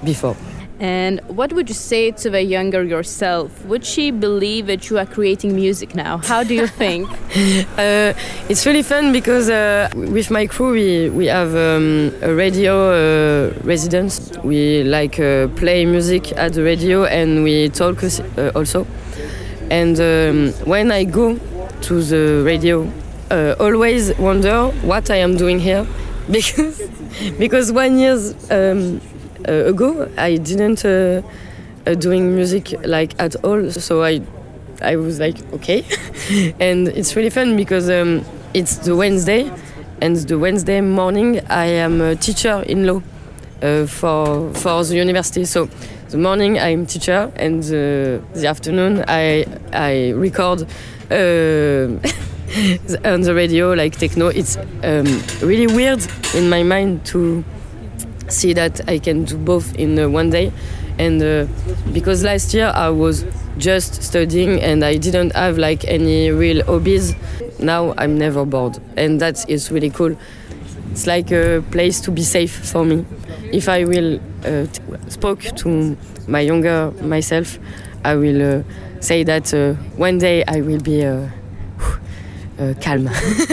before. 0.05 0.37
And 0.79 1.21
what 1.27 1.53
would 1.53 1.69
you 1.69 1.75
say 1.75 2.11
to 2.11 2.29
the 2.29 2.41
younger 2.41 2.83
yourself? 2.83 3.65
Would 3.65 3.85
she 3.85 4.11
believe 4.11 4.67
that 4.67 4.89
you 4.89 4.97
are 4.97 5.05
creating 5.05 5.55
music 5.55 5.95
now? 5.95 6.17
How 6.17 6.43
do 6.43 6.53
you 6.53 6.67
think? 6.67 7.09
uh, 7.77 8.13
it's 8.49 8.65
really 8.65 8.83
fun 8.83 9.13
because 9.13 9.49
uh, 9.49 9.89
with 9.95 10.29
my 10.31 10.47
crew 10.47 10.71
we, 10.73 11.09
we 11.09 11.27
have 11.27 11.55
um, 11.55 12.13
a 12.21 12.33
radio 12.33 12.89
uh, 12.91 13.53
residence. 13.63 14.31
We 14.43 14.83
like 14.83 15.17
uh, 15.17 15.47
play 15.55 15.85
music 15.85 16.33
at 16.33 16.53
the 16.53 16.63
radio 16.63 17.05
and 17.05 17.43
we 17.43 17.69
talk 17.69 18.03
uh, 18.03 18.51
also. 18.53 18.85
And 19.71 19.97
um, 19.99 20.51
when 20.65 20.91
I 20.91 21.05
go 21.05 21.39
to 21.83 22.01
the 22.01 22.43
radio, 22.45 22.91
uh, 23.31 23.55
always 23.61 24.15
wonder 24.17 24.67
what 24.83 25.09
I 25.09 25.17
am 25.17 25.37
doing 25.37 25.59
here 25.59 25.87
because 26.31 26.81
because 27.39 27.71
one 27.71 27.97
years. 27.97 28.35
Um, 28.51 28.99
ago. 29.47 30.09
I 30.17 30.37
didn't 30.37 30.85
uh, 30.85 31.21
uh, 31.85 31.93
doing 31.95 32.35
music 32.35 32.73
like 32.85 33.13
at 33.19 33.35
all, 33.43 33.71
so 33.71 34.03
I 34.03 34.21
I 34.81 34.95
was 34.95 35.19
like 35.19 35.37
okay, 35.53 35.85
and 36.59 36.87
it's 36.87 37.15
really 37.15 37.29
fun 37.29 37.55
because 37.55 37.89
um, 37.89 38.23
it's 38.53 38.77
the 38.77 38.95
Wednesday, 38.95 39.51
and 40.01 40.15
the 40.15 40.37
Wednesday 40.37 40.81
morning 40.81 41.41
I 41.49 41.65
am 41.65 42.01
a 42.01 42.15
teacher 42.15 42.63
in 42.67 42.85
law 42.85 43.01
uh, 43.61 43.85
for 43.85 44.53
for 44.53 44.83
the 44.83 44.95
university. 44.95 45.45
So 45.45 45.69
the 46.09 46.17
morning 46.17 46.59
I'm 46.59 46.85
teacher, 46.85 47.31
and 47.35 47.63
the, 47.63 48.21
the 48.33 48.47
afternoon 48.47 49.03
I 49.07 49.45
I 49.73 50.11
record. 50.11 50.67
Uh, 51.11 51.99
on 53.03 53.21
the 53.21 53.33
radio 53.33 53.73
like 53.73 53.97
techno 53.97 54.27
it's 54.27 54.55
um, 54.83 55.05
really 55.41 55.67
weird 55.67 55.99
in 56.35 56.47
my 56.47 56.63
mind 56.63 57.03
to 57.05 57.43
see 58.27 58.53
that 58.53 58.87
I 58.89 58.99
can 58.99 59.25
do 59.25 59.37
both 59.37 59.75
in 59.75 59.97
uh, 59.99 60.09
one 60.09 60.29
day. 60.29 60.51
And 60.97 61.21
uh, 61.21 61.47
because 61.93 62.23
last 62.23 62.53
year 62.53 62.71
I 62.73 62.89
was 62.89 63.25
just 63.57 64.01
studying 64.01 64.61
and 64.61 64.83
I 64.83 64.97
didn't 64.97 65.35
have 65.35 65.57
like 65.57 65.85
any 65.85 66.31
real 66.31 66.63
hobbies, 66.65 67.15
now 67.59 67.93
I'm 67.97 68.17
never 68.17 68.45
bored, 68.45 68.79
and 68.97 69.19
that 69.21 69.49
is 69.49 69.71
really 69.71 69.89
cool. 69.89 70.15
It's 70.91 71.07
like 71.07 71.31
a 71.31 71.63
place 71.71 71.99
to 72.01 72.11
be 72.11 72.23
safe 72.23 72.51
for 72.51 72.85
me. 72.85 73.05
If 73.51 73.67
I 73.69 73.83
will 73.85 74.19
uh, 74.45 74.65
spoke 75.09 75.41
to 75.41 75.97
my 76.27 76.39
younger 76.41 76.91
myself, 77.01 77.59
I 78.03 78.15
will 78.15 78.59
uh, 78.59 78.63
say 79.01 79.23
that 79.23 79.53
uh, 79.53 79.73
one 79.97 80.17
day 80.17 80.43
I 80.45 80.61
will 80.61 80.81
be. 80.81 81.05
Uh, 81.05 81.29
calm 82.79 83.09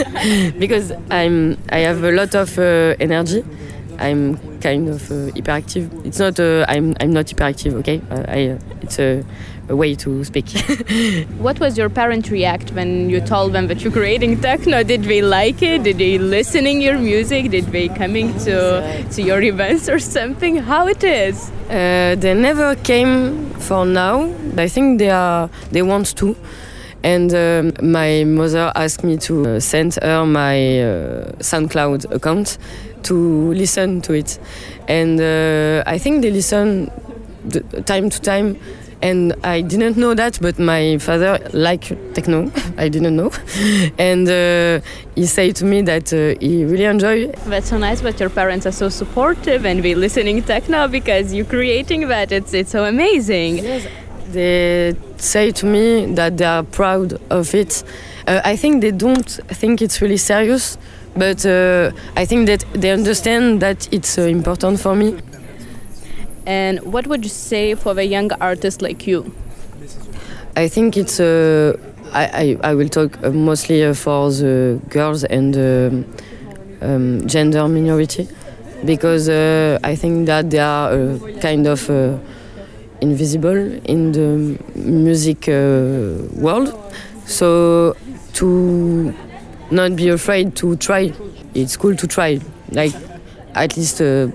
because 0.59 0.93
I'm 1.11 1.57
I 1.69 1.79
have 1.79 2.05
a 2.05 2.11
lot 2.13 2.35
of 2.35 2.57
energy 2.57 3.43
I'm 4.03 4.59
kind 4.59 4.89
of 4.89 5.09
uh, 5.09 5.31
hyperactive. 5.31 6.05
It's 6.05 6.19
not 6.19 6.39
uh, 6.39 6.65
I'm 6.67 6.93
I'm 6.99 7.13
not 7.13 7.27
hyperactive. 7.27 7.73
Okay, 7.75 8.01
uh, 8.11 8.25
I 8.27 8.47
uh, 8.49 8.59
it's 8.81 8.99
a, 8.99 9.23
a, 9.69 9.75
way 9.75 9.95
to 9.95 10.25
speak. 10.25 10.49
what 11.39 11.59
was 11.61 11.77
your 11.77 11.89
parent 11.89 12.29
react 12.29 12.71
when 12.71 13.09
you 13.09 13.21
told 13.21 13.53
them 13.53 13.67
that 13.67 13.81
you're 13.81 13.93
creating 13.93 14.41
techno? 14.41 14.83
Did 14.83 15.03
they 15.03 15.21
like 15.21 15.61
it? 15.61 15.83
Did 15.83 15.99
they 15.99 16.17
listening 16.17 16.81
your 16.81 16.97
music? 16.97 17.49
Did 17.49 17.67
they 17.67 17.87
coming 17.87 18.37
to 18.39 18.55
to 19.11 19.21
your 19.21 19.41
events 19.41 19.87
or 19.87 19.99
something? 19.99 20.57
How 20.57 20.87
it 20.87 21.03
is? 21.03 21.49
Uh, 21.69 22.15
they 22.19 22.33
never 22.33 22.75
came 22.75 23.49
for 23.59 23.85
now. 23.85 24.33
I 24.57 24.67
think 24.67 24.99
they 24.99 25.11
are 25.11 25.49
they 25.71 25.81
want 25.81 26.17
to. 26.17 26.35
And 27.05 27.33
um, 27.33 27.73
my 27.81 28.23
mother 28.23 28.71
asked 28.75 29.03
me 29.03 29.17
to 29.17 29.55
uh, 29.55 29.59
send 29.59 29.95
her 30.01 30.25
my 30.25 30.55
SoundCloud 31.39 32.11
account 32.11 32.57
to 33.03 33.53
listen 33.53 34.01
to 34.01 34.13
it. 34.13 34.39
And 34.87 35.19
uh, 35.19 35.83
I 35.85 35.97
think 35.97 36.21
they 36.21 36.31
listen 36.31 36.91
time 37.85 38.09
to 38.09 38.21
time. 38.21 38.57
And 39.01 39.33
I 39.43 39.59
didn't 39.59 39.97
know 39.97 40.13
that, 40.13 40.39
but 40.41 40.57
my 40.57 40.97
father 40.97 41.37
liked 41.51 41.91
techno. 42.13 42.49
I 42.77 42.87
didn't 42.87 43.17
know, 43.17 43.31
and 43.97 44.29
uh, 44.29 44.79
he 45.13 45.25
said 45.25 45.57
to 45.57 45.65
me 45.65 45.81
that 45.81 46.13
uh, 46.13 46.39
he 46.39 46.63
really 46.63 46.85
enjoyed. 46.85 47.35
That's 47.47 47.67
so 47.67 47.77
nice 47.77 48.01
But 48.01 48.17
your 48.21 48.29
parents 48.29 48.65
are 48.65 48.71
so 48.71 48.87
supportive 48.87 49.65
and 49.65 49.83
be 49.83 49.93
listening 49.93 50.41
techno 50.43 50.87
because 50.87 51.33
you're 51.33 51.43
creating 51.43 52.07
that. 52.07 52.31
It's 52.31 52.53
it's 52.53 52.71
so 52.71 52.85
amazing. 52.85 53.57
Yes. 53.57 53.87
They 54.31 54.95
say 55.17 55.51
to 55.51 55.65
me 55.65 56.05
that 56.15 56.37
they 56.37 56.45
are 56.45 56.63
proud 56.63 57.19
of 57.29 57.53
it. 57.53 57.83
Uh, 58.25 58.39
I 58.45 58.55
think 58.55 58.81
they 58.81 58.91
don't 58.91 59.29
think 59.49 59.81
it's 59.81 60.01
really 60.01 60.17
serious 60.17 60.77
but 61.15 61.45
uh, 61.45 61.91
I 62.15 62.25
think 62.25 62.47
that 62.47 62.65
they 62.73 62.91
understand 62.91 63.61
that 63.61 63.87
it's 63.91 64.17
uh, 64.17 64.23
important 64.23 64.79
for 64.79 64.95
me. 64.95 65.17
And 66.45 66.81
what 66.81 67.07
would 67.07 67.23
you 67.23 67.29
say 67.29 67.75
for 67.75 67.97
a 67.97 68.03
young 68.03 68.31
artist 68.41 68.81
like 68.81 69.07
you? 69.07 69.33
I 70.55 70.67
think 70.67 70.97
it's. 70.97 71.19
Uh, 71.19 71.77
I, 72.13 72.57
I, 72.63 72.71
I 72.71 72.73
will 72.75 72.89
talk 72.89 73.17
uh, 73.23 73.31
mostly 73.31 73.83
uh, 73.83 73.93
for 73.93 74.29
the 74.29 74.79
girls 74.89 75.23
and 75.23 75.55
um, 75.55 76.05
um, 76.81 77.27
gender 77.27 77.67
minority 77.67 78.27
because 78.85 79.29
uh, 79.29 79.79
I 79.83 79.95
think 79.95 80.27
that 80.27 80.51
they 80.51 80.59
are 80.59 81.17
kind 81.41 81.65
of 81.65 81.89
invisible 83.01 83.79
in 83.85 84.11
the 84.11 84.59
music 84.75 85.47
world. 85.47 86.73
So 87.25 87.95
to 88.33 89.13
not 89.73 89.95
be 89.95 90.09
afraid 90.09 90.55
to 90.57 90.75
try. 90.77 91.11
It's 91.53 91.75
cool 91.75 91.95
to 91.95 92.07
try. 92.07 92.39
Like 92.71 92.93
at 93.55 93.75
least 93.77 94.01
uh, 94.01 94.29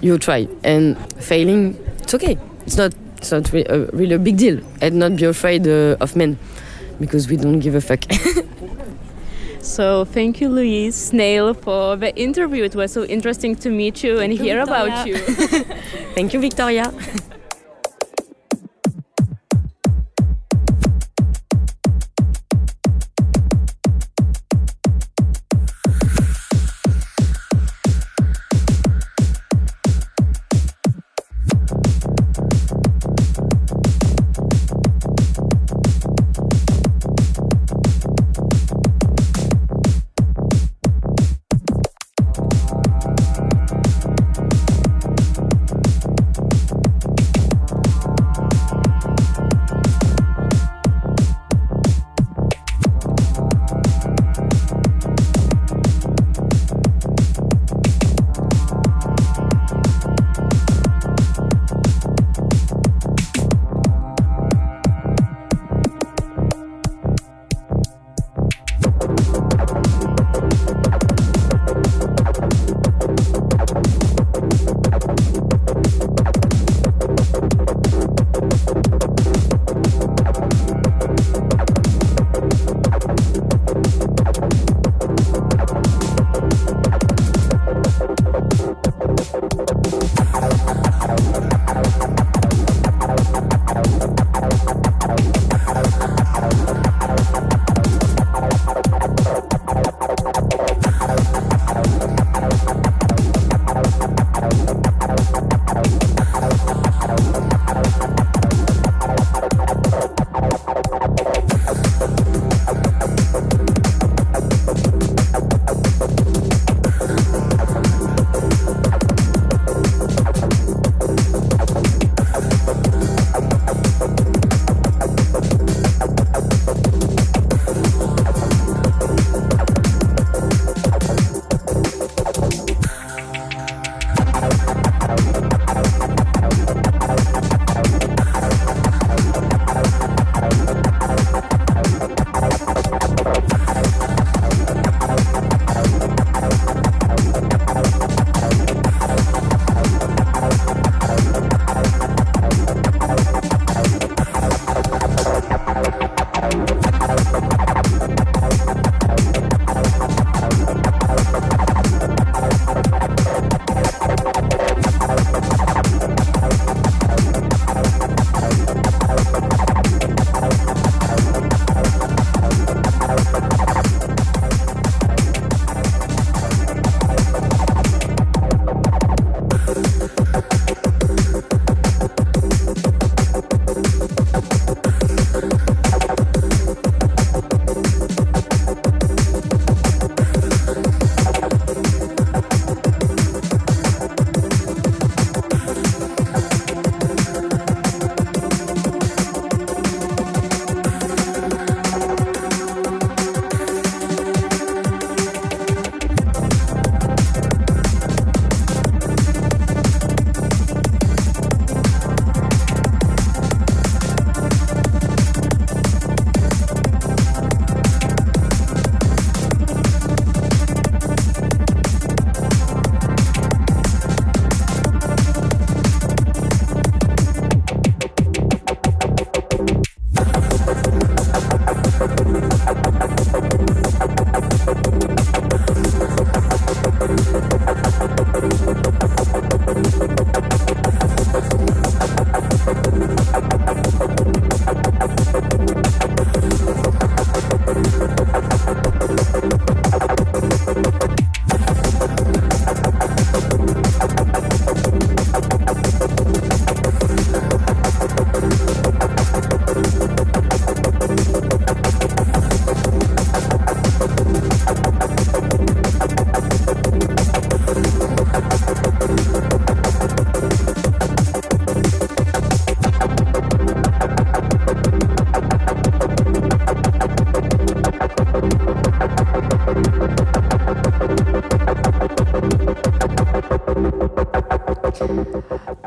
you 0.00 0.18
try 0.18 0.48
and 0.64 0.96
failing, 1.22 1.76
it's 1.98 2.14
okay. 2.14 2.38
It's 2.66 2.76
not 2.76 2.94
it's 3.16 3.32
not 3.32 3.52
re- 3.52 3.66
uh, 3.66 3.86
really 3.92 4.14
a 4.14 4.18
big 4.18 4.36
deal. 4.36 4.60
And 4.80 4.98
not 4.98 5.16
be 5.16 5.24
afraid 5.24 5.66
uh, 5.66 5.96
of 6.00 6.16
men 6.16 6.38
because 6.98 7.28
we 7.28 7.36
don't 7.36 7.60
give 7.60 7.74
a 7.74 7.80
fuck. 7.80 8.00
So 9.62 10.06
thank 10.06 10.40
you, 10.40 10.48
Louise 10.48 10.96
Snail, 10.96 11.52
for 11.52 11.94
the 11.94 12.16
interview. 12.16 12.64
It 12.64 12.74
was 12.74 12.92
so 12.92 13.04
interesting 13.04 13.54
to 13.56 13.70
meet 13.70 14.02
you 14.02 14.18
and 14.18 14.32
hear 14.32 14.58
Victoria. 14.64 14.92
about 14.92 15.06
you. 15.06 15.16
thank 16.14 16.32
you, 16.32 16.40
Victoria. 16.40 16.92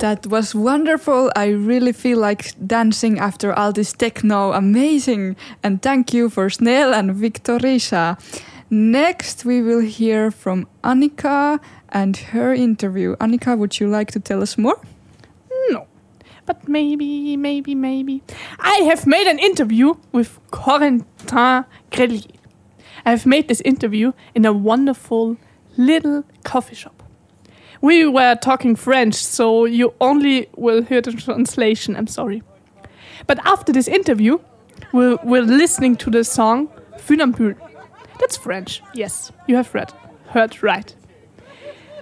That 0.04 0.28
was 0.28 0.54
wonderful. 0.54 1.32
I 1.34 1.52
really 1.52 1.94
feel 1.94 2.20
like 2.20 2.52
dancing 2.68 3.20
after 3.20 3.54
all 3.54 3.72
this 3.72 3.94
techno. 3.94 4.52
Amazing. 4.52 5.38
And 5.64 5.82
thank 5.82 6.14
you 6.14 6.30
for 6.30 6.50
Snail 6.50 6.94
and 6.94 7.16
Victorisa. 7.16 8.20
Next, 8.70 9.46
we 9.46 9.62
will 9.62 9.80
hear 9.80 10.30
from 10.30 10.68
Annika 10.84 11.62
and 11.88 12.18
her 12.18 12.54
interview. 12.54 13.16
Annika, 13.22 13.58
would 13.58 13.80
you 13.80 13.88
like 13.88 14.12
to 14.12 14.20
tell 14.20 14.42
us 14.42 14.58
more? 14.58 14.78
No. 15.70 15.88
But 16.46 16.68
maybe, 16.68 17.38
maybe, 17.38 17.74
maybe. 17.74 18.24
I 18.60 18.82
have 18.90 19.08
made 19.08 19.28
an 19.28 19.40
interview 19.40 19.94
with 20.12 20.38
Corentin 20.52 21.64
Grelier. 21.92 22.42
I 23.06 23.12
have 23.12 23.26
made 23.26 23.48
this 23.48 23.62
interview 23.62 24.12
in 24.36 24.44
a 24.44 24.52
wonderful 24.52 25.38
little 25.78 26.26
coffee 26.44 26.76
shop. 26.76 27.03
We 27.84 28.08
were 28.08 28.36
talking 28.36 28.78
French, 28.78 29.16
so 29.16 29.66
you 29.66 29.94
only 30.00 30.48
will 30.56 30.84
hear 30.84 31.02
the 31.02 31.12
translation. 31.12 31.98
I'm 31.98 32.08
sorry. 32.08 32.42
But 33.28 33.46
after 33.46 33.74
this 33.74 33.90
interview, 33.90 34.40
we're, 34.94 35.18
we're 35.22 35.42
listening 35.42 35.98
to 35.98 36.10
the 36.10 36.24
song 36.24 36.70
Funambule. 36.98 37.58
That's 38.22 38.38
French. 38.38 38.82
Yes, 38.94 39.34
you 39.48 39.58
have 39.58 39.76
read, 39.76 39.92
heard 40.30 40.64
right. 40.64 40.96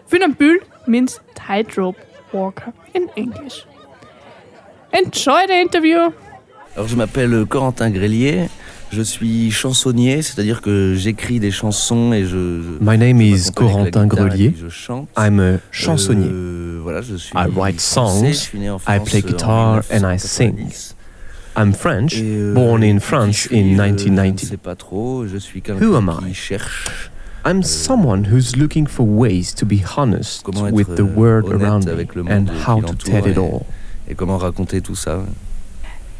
Funambule 0.07 0.59
means 0.85 1.19
tightrope 1.33 1.97
walker 2.31 2.73
in 2.93 3.09
English. 3.15 3.65
Enjoy 4.93 5.47
the 5.47 5.55
interview. 5.55 6.13
Alors 6.75 6.87
je 6.87 6.95
m'appelle 6.95 7.47
Corentin 7.47 7.89
Grelier, 7.89 8.49
je 8.91 9.01
suis 9.01 9.51
chansonnier, 9.51 10.21
c'est-à-dire 10.21 10.61
que 10.61 10.93
j'écris 10.95 11.39
des 11.39 11.51
chansons 11.51 12.13
et 12.13 12.23
je... 12.23 12.61
je 12.61 12.69
My 12.81 12.97
name 12.97 13.19
je 13.21 13.35
is 13.35 13.51
Corentin 13.51 14.07
Grelier. 14.07 14.53
Je 14.59 14.69
chante. 14.69 15.07
I'm 15.17 15.39
a 15.39 15.57
chansonnier. 15.71 16.29
Euh, 16.29 16.79
voilà, 16.83 17.01
je 17.01 17.15
suis 17.15 17.33
I 17.35 17.47
write 17.55 17.79
français, 17.79 18.33
je 18.33 18.39
songs, 18.39 18.69
en 18.69 18.77
I 18.77 18.97
France, 18.97 19.09
play 19.09 19.21
euh, 19.21 19.27
en 19.27 19.31
guitar 19.31 19.81
and 19.91 20.13
I 20.13 20.19
sing. 20.19 20.55
1990. 20.55 20.95
I'm 21.55 21.73
French, 21.73 22.13
euh, 22.17 22.53
born 22.53 22.81
in 22.83 22.99
France 22.99 23.35
je 23.35 23.39
suis, 23.49 23.55
in 23.59 23.77
euh, 23.79 23.83
Je 23.87 23.91
ne 23.91 23.95
1990. 23.95 24.47
sais 24.47 24.57
pas 24.57 24.75
trop, 24.75 25.27
je 25.27 25.37
suis 25.37 25.61
Who 25.81 25.95
am 25.95 26.11
I? 26.25 26.33
cherche 26.33 27.11
I'm 27.43 27.63
someone 27.63 28.25
who's 28.25 28.55
looking 28.55 28.87
for 28.87 29.03
ways 29.05 29.53
to 29.55 29.65
be 29.65 29.81
honest 29.97 30.47
with 30.71 30.95
the 30.95 31.01
euh, 31.01 31.15
world 31.15 31.45
honnête 31.45 31.61
around 31.61 31.85
me 31.87 32.31
and 32.31 32.45
how 32.67 32.81
to 32.81 32.93
tell 32.93 33.27
it 33.27 33.37
all. 33.37 33.65
et 34.07 34.15
comment 34.15 34.37
raconter 34.37 34.81
tout 34.81 34.95
ça. 34.95 35.23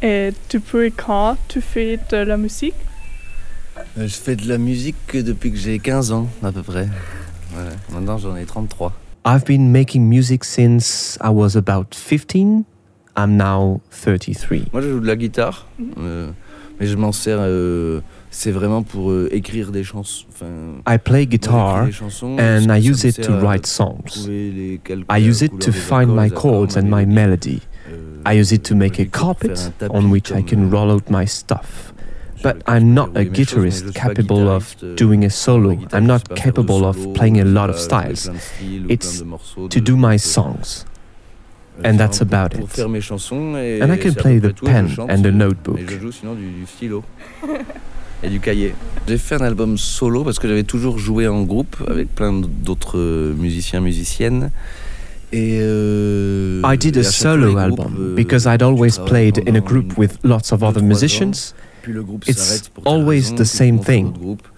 Et 0.02 0.32
depuis 0.50 0.90
quand 0.92 1.36
tu 1.48 1.60
fais 1.60 1.98
de 2.10 2.16
la 2.16 2.36
musique? 2.36 2.74
Euh, 3.98 4.06
Je 4.06 4.14
fais 4.14 4.36
de 4.36 4.48
la 4.48 4.58
musique 4.58 4.96
depuis 5.16 5.50
que 5.52 5.56
j'ai 5.58 5.78
15 5.78 6.12
ans 6.12 6.28
à 6.42 6.50
peu 6.52 6.62
près. 6.62 6.88
Voilà. 7.52 7.70
Maintenant 7.92 8.18
j'en 8.18 8.36
ai 8.36 8.44
33. 8.44 8.92
I've 9.24 9.44
been 9.44 9.70
making 9.70 10.08
music 10.08 10.42
since 10.44 11.16
I 11.22 11.28
was 11.28 11.56
about 11.56 11.94
15. 11.94 12.64
I'm 13.16 13.36
now 13.36 13.80
33. 13.90 14.70
Moi, 14.72 14.82
je 14.82 14.88
joue 14.90 15.00
de 15.00 15.06
la 15.06 15.16
guitare, 15.16 15.66
euh, 15.98 16.30
mais 16.80 16.86
je 16.86 16.96
m'en 16.96 17.12
sers. 17.12 17.38
euh, 17.40 18.00
c'est 18.30 18.50
vraiment 18.50 18.82
pour 18.82 19.10
euh, 19.10 19.28
écrire 19.30 19.70
des 19.70 19.84
chansons. 19.84 20.24
Enfin, 20.32 20.46
I 20.88 20.98
play 20.98 21.26
guitar 21.26 21.86
chansons, 21.92 22.38
and 22.38 22.74
I 22.74 22.80
use 22.80 23.04
it 23.04 23.20
to 23.20 23.32
write 23.38 23.66
songs. 23.66 24.26
I 24.26 25.18
use 25.18 25.42
it 25.42 25.58
to 25.60 25.70
find 25.70 26.10
accords, 26.10 26.16
my 26.16 26.30
chords 26.30 26.76
and 26.78 26.84
my 26.84 27.04
mélodies. 27.04 27.12
melody. 27.14 27.60
I 28.24 28.32
use 28.32 28.52
it 28.52 28.64
to 28.64 28.74
make 28.74 28.98
a 28.98 29.06
carpet 29.06 29.72
on 29.90 30.10
which 30.10 30.32
I 30.32 30.42
can 30.42 30.70
roll 30.70 30.90
out 30.90 31.10
my 31.10 31.24
stuff. 31.24 31.92
But 32.42 32.62
I'm 32.66 32.92
not 32.92 33.16
a 33.16 33.24
guitarist 33.24 33.94
capable 33.94 34.48
of 34.48 34.74
doing 34.96 35.24
a 35.24 35.30
solo. 35.30 35.78
I'm 35.92 36.06
not 36.06 36.34
capable 36.34 36.84
of 36.84 36.96
playing 37.14 37.40
a 37.40 37.44
lot 37.44 37.70
of 37.70 37.78
styles. 37.78 38.28
It's 38.88 39.22
To 39.70 39.80
do 39.80 39.96
my 39.96 40.16
songs. 40.16 40.84
and 41.84 41.98
that's 41.98 42.20
about 42.20 42.54
it. 42.54 42.78
And 42.78 43.92
I 43.92 43.96
can 43.96 44.14
play 44.14 44.38
the 44.38 44.52
pen 44.52 44.94
and 45.08 45.24
the 45.24 45.32
notebook. 45.32 45.80
Et 48.24 48.28
du, 48.28 48.38
cahier. 48.38 48.72
J'ai 49.08 49.18
fait 49.18 49.34
un 49.34 49.44
album 49.44 49.76
solo 49.76 50.22
parce 50.22 50.38
que 50.38 50.46
j'avais 50.46 50.62
toujours 50.62 50.96
joué 50.96 51.26
en 51.26 51.42
groupe 51.42 51.76
avec 51.88 52.14
plein 52.14 52.32
d'autres 52.32 53.34
musiciens, 53.36 53.80
musiciennes. 53.80 54.52
Euh, 55.34 56.62
I 56.64 56.76
did 56.76 56.96
a 56.96 57.00
à 57.00 57.02
chaque 57.02 57.12
fois, 57.12 57.32
solo 57.32 57.56
album 57.58 57.96
euh, 57.98 58.14
because 58.14 58.46
I'd 58.46 58.62
always 58.62 58.98
played 59.06 59.42
in 59.48 59.56
a 59.56 59.60
group 59.60 59.96
with 59.96 60.18
lots 60.22 60.52
of 60.52 60.62
other 60.62 60.82
musicians. 60.82 61.54
puis 61.82 61.92
le 61.92 62.02
groupe 62.02 62.24
It's 62.26 62.38
s'arrête 62.38 62.68
pour 62.70 62.84
telle 62.84 62.92
always 62.92 63.34
the 63.34 63.44
same 63.44 63.78
on 63.78 63.82
fait 63.82 63.92
un 63.92 64.12
thing. 64.12 64.12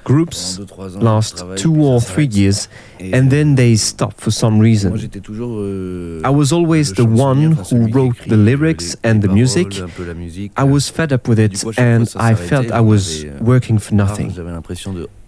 Groups 0.05 0.57
Pendant 0.57 0.59
deux, 0.59 0.67
trois 0.67 0.97
ans, 0.97 0.99
tu 0.99 1.05
last 1.05 1.45
two 1.57 1.85
or 1.85 2.03
three 2.03 2.27
years 2.27 2.69
and 3.01 3.27
euh, 3.27 3.31
then 3.31 3.55
they 3.57 3.77
stop 3.77 4.13
for 4.19 4.31
some 4.31 4.61
reason. 4.61 4.93
euh, 4.93 6.21
I 6.25 6.31
was 6.31 6.53
always 6.53 6.93
the 6.93 7.07
one 7.07 7.57
who 7.71 7.89
wrote 7.91 8.17
the 8.29 8.35
euh, 8.35 8.45
lyrics 8.45 8.97
and 9.03 9.21
the 9.21 9.29
music. 9.29 9.81
un 9.83 9.89
peu 9.89 10.05
la 10.05 10.15
musique. 10.15 10.53
I 10.59 10.65
was 10.65 10.91
fed 10.91 11.13
up 11.13 11.27
with 11.27 11.39
it 11.39 11.61
coup, 11.61 11.71
à 11.71 11.73
chaque 11.73 11.85
and 11.85 12.05
I 12.17 12.35
felt 12.35 12.67
I 12.67 12.81
was 12.81 13.25
euh, 13.25 13.39
working 13.41 13.79
for 13.79 13.95
ah, 13.95 14.05
nothing. 14.05 14.33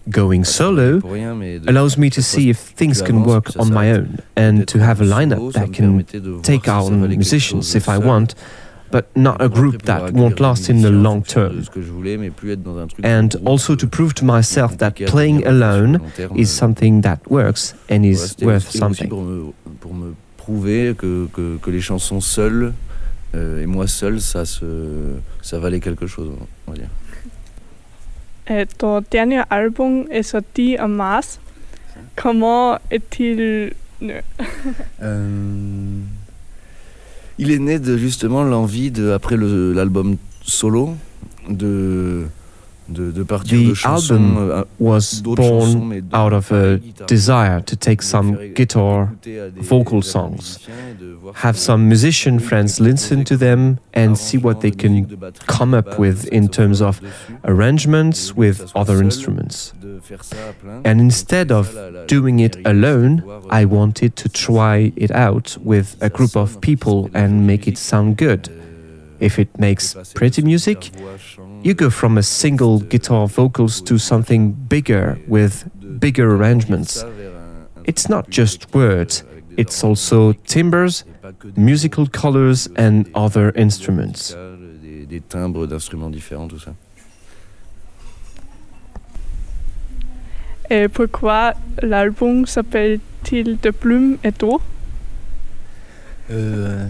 J'avais 0.09 0.35
l'impression 0.35 0.35
de 0.35 0.35
Going 0.35 0.41
pas 0.41 0.51
travailler 0.51 0.89
solo 0.91 0.99
pour 1.01 1.11
rien, 1.11 1.35
mais 1.35 1.59
de- 1.59 1.69
allows 1.69 1.97
me 1.97 2.09
to 2.09 2.15
chaque 2.15 2.23
fois 2.23 2.39
see 2.41 2.49
if 2.49 2.73
things 2.75 2.93
tu 2.97 3.03
can 3.03 3.17
avances, 3.17 3.27
work 3.27 3.43
puis 3.45 3.53
ça 3.53 3.59
on 3.61 3.65
my 3.65 3.71
s'arrête. 3.73 3.97
own 3.99 4.07
and 4.37 4.53
d'être 4.59 4.65
to 4.73 4.79
have 4.79 5.01
a 5.01 5.05
solo, 5.05 5.19
lineup 5.19 5.39
ça 5.53 5.59
that 5.59 5.67
me 5.67 5.73
can 5.73 5.83
permettait 5.83 6.19
de 6.19 6.29
voir 6.29 6.41
take 6.43 6.59
si 6.63 6.65
ça 6.65 6.81
on 6.83 6.89
valait 6.89 6.99
quelque 7.01 7.17
musicians 7.17 7.57
chose 7.61 7.75
if 7.75 7.87
I 7.87 7.91
seul. 7.97 8.05
want, 8.05 8.27
but 8.91 9.05
not 9.15 9.31
a 9.31 9.43
Après, 9.43 9.49
group 9.49 9.77
pouvoir 9.79 9.99
that 9.99 10.05
accueillir 10.07 10.23
won't 10.23 10.35
des 10.37 10.43
last 10.43 10.69
in 10.69 10.73
the 10.73 10.75
musiciens 10.75 10.87
en 10.97 11.03
long 11.03 11.15
fonction 11.23 11.41
de 11.41 11.47
term. 11.49 11.63
ce 11.63 11.69
que 11.69 11.81
je 11.81 11.91
voulais, 11.91 12.17
mais 12.17 12.29
plus 12.29 12.51
être 12.51 12.63
dans 12.63 12.77
un 12.77 12.87
truc 12.87 13.05
And 13.05 13.23
de 13.23 13.37
groupe, 13.37 13.47
also 13.49 13.75
to 13.75 13.85
euh, 13.85 13.89
prove 13.89 14.13
to 14.13 14.25
plus 14.25 14.33
myself 14.33 14.77
that 14.77 14.91
compliqué 14.91 15.05
à 15.05 15.11
playing 15.11 15.41
tenir 15.41 15.47
sur 15.49 15.51
le 15.57 15.63
alone 15.63 15.91
long 15.93 15.99
terme. 16.15 16.37
is 16.37 16.45
something 16.45 17.01
that 17.01 17.17
works 17.29 17.75
and 17.91 17.95
Voilà, 17.97 18.07
is 18.07 18.15
c'était 18.17 18.45
worth 18.45 18.59
c'était 18.61 18.67
aussi 18.69 18.77
something. 18.77 19.09
pour 19.09 19.21
me, 19.23 19.51
pour 19.81 19.93
me 19.93 20.13
prouver 20.37 20.93
que, 20.97 21.27
que, 21.33 21.57
que 21.61 21.69
les 21.69 21.81
chansons 21.81 22.21
seules 22.21 22.71
euh, 23.35 23.61
et 23.61 23.65
moi 23.65 23.87
seul, 23.87 24.21
ça, 24.21 24.45
se, 24.45 24.63
ça 25.41 25.59
valait 25.59 25.81
quelque 25.81 26.07
chose, 26.07 26.29
on 26.65 26.71
va 26.71 26.77
dire. 26.77 26.87
Ton 28.77 29.03
dernier 29.11 29.41
album 29.49 30.05
est 30.09 30.23
sorti 30.23 30.77
en 30.79 30.87
mars. 30.87 31.39
Comment 32.15 32.77
est-il 32.89 33.73
Euh, 35.01 35.99
il 37.37 37.51
est 37.51 37.59
né 37.59 37.79
de 37.79 37.97
justement 37.97 38.43
l'envie 38.43 38.91
après 39.13 39.35
l'album 39.37 40.17
solo 40.43 40.95
de 41.49 42.27
de, 42.89 43.11
de 43.11 43.23
partir 43.23 43.59
de 43.59 43.71
The 43.71 43.75
chansons 43.75 44.13
album 44.15 44.37
euh, 44.37 44.63
was 44.79 45.21
born 45.23 46.01
out 46.13 46.33
of 46.33 46.51
a 46.51 46.77
desire 47.07 47.61
to 47.65 47.75
take 47.75 48.01
some 48.01 48.37
guitar 48.55 49.09
écouter 49.11 49.39
à 49.39 49.49
des- 49.49 49.61
vocal 49.61 50.03
songs, 50.03 50.31
musiciens 50.31 50.73
et 50.91 51.01
de 51.01 51.11
voir 51.13 51.33
have 51.43 51.57
some 51.57 51.83
musician 51.87 52.39
friends 52.39 52.79
listen 52.79 53.23
to 53.23 53.35
them 53.37 53.77
and 53.95 54.15
see 54.15 54.37
what 54.37 54.55
they 54.61 54.69
arrangements 54.71 54.87
de 54.87 54.89
musique, 54.89 55.19
can 55.19 55.31
come 55.47 55.73
up 55.73 55.99
with 55.99 56.27
in 56.31 56.47
terms 56.47 56.81
of 56.81 57.01
arrangements 57.45 58.33
with 58.35 58.71
other 58.75 59.01
instruments. 59.01 59.73
de 59.81 59.99
faire 60.01 60.23
ça 60.23 60.35
à 60.49 60.53
plein. 60.53 60.81
And 60.85 60.99
instead 60.99 61.51
of 61.51 61.75
doing 62.07 62.39
it 62.39 62.53
première 62.61 62.61
idée, 62.61 62.63
c'est 62.63 62.63
de 62.63 62.85
alone, 62.87 63.23
I 63.51 63.63
euh, 63.63 63.67
wanted 63.67 64.15
to 64.15 64.29
try 64.29 64.93
it 64.95 65.11
out 65.11 65.57
with 65.63 65.97
a 66.01 66.09
group 66.09 66.35
of 66.35 66.59
people 66.61 67.09
and 67.13 67.45
make 67.45 67.67
it 67.67 67.77
sound 67.77 68.15
good. 68.17 68.49
If 69.19 69.39
it 69.39 69.49
makes 69.57 69.95
pretty 70.13 70.41
music, 70.43 70.91
you 71.63 71.73
go 71.73 71.89
from 71.89 72.17
a 72.17 72.21
single 72.23 72.79
guitar 72.79 73.27
vocals 73.27 73.81
to 73.83 73.97
something 73.97 74.53
bigger 74.69 75.17
with 75.27 75.63
de- 75.79 75.87
de 75.87 75.93
bigger 75.99 76.29
arrangements. 76.35 76.99
ça 77.01 77.07
vers 77.17 77.31
un- 77.31 77.79
un 77.79 77.83
It's 77.87 78.09
not 78.09 78.25
just 78.29 78.67
words, 78.75 79.23
it's 79.57 79.83
also 79.83 80.31
électriques, 80.33 80.43
timbers, 80.45 81.03
et 81.07 81.21
pas 81.21 81.31
que 81.33 81.47
des 81.47 81.59
musical 81.61 82.07
colors, 82.09 82.67
and 82.77 83.05
other 83.15 83.51
instruments. 83.57 84.35
Des, 84.83 85.05
des 85.07 85.21
timbres 85.21 85.65
d'instruments 85.67 86.11
différents, 86.11 86.47
tout 86.47 86.59
ça. 86.59 86.73
Et 90.69 90.87
pourquoi 90.89 91.53
l'album 91.81 92.45
s'appelle-t-il 92.45 93.57
De 93.61 93.69
plume 93.71 94.17
et 94.23 94.31
d'eau 94.31 94.61
Euh, 96.29 96.87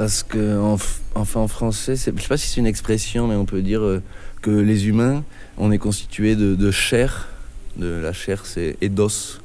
parce 0.00 0.22
que, 0.22 0.58
en, 0.58 0.78
enfin 1.14 1.40
en 1.40 1.46
français, 1.46 1.94
je 1.94 2.00
sais 2.00 2.12
pas 2.26 2.38
si 2.38 2.48
c'est 2.48 2.58
une 2.58 2.66
expression, 2.66 3.28
mais 3.28 3.34
on 3.34 3.44
peut 3.44 3.60
dire 3.60 3.82
euh, 3.82 4.02
que 4.40 4.50
les 4.50 4.88
humains, 4.88 5.22
on 5.58 5.70
est 5.72 5.76
constitués 5.76 6.36
de, 6.36 6.54
de 6.54 6.70
chair. 6.70 7.28
De 7.76 8.00
la 8.02 8.14
chair, 8.14 8.46
c'est 8.46 8.78
et 8.80 8.88
d'os. 8.88 9.42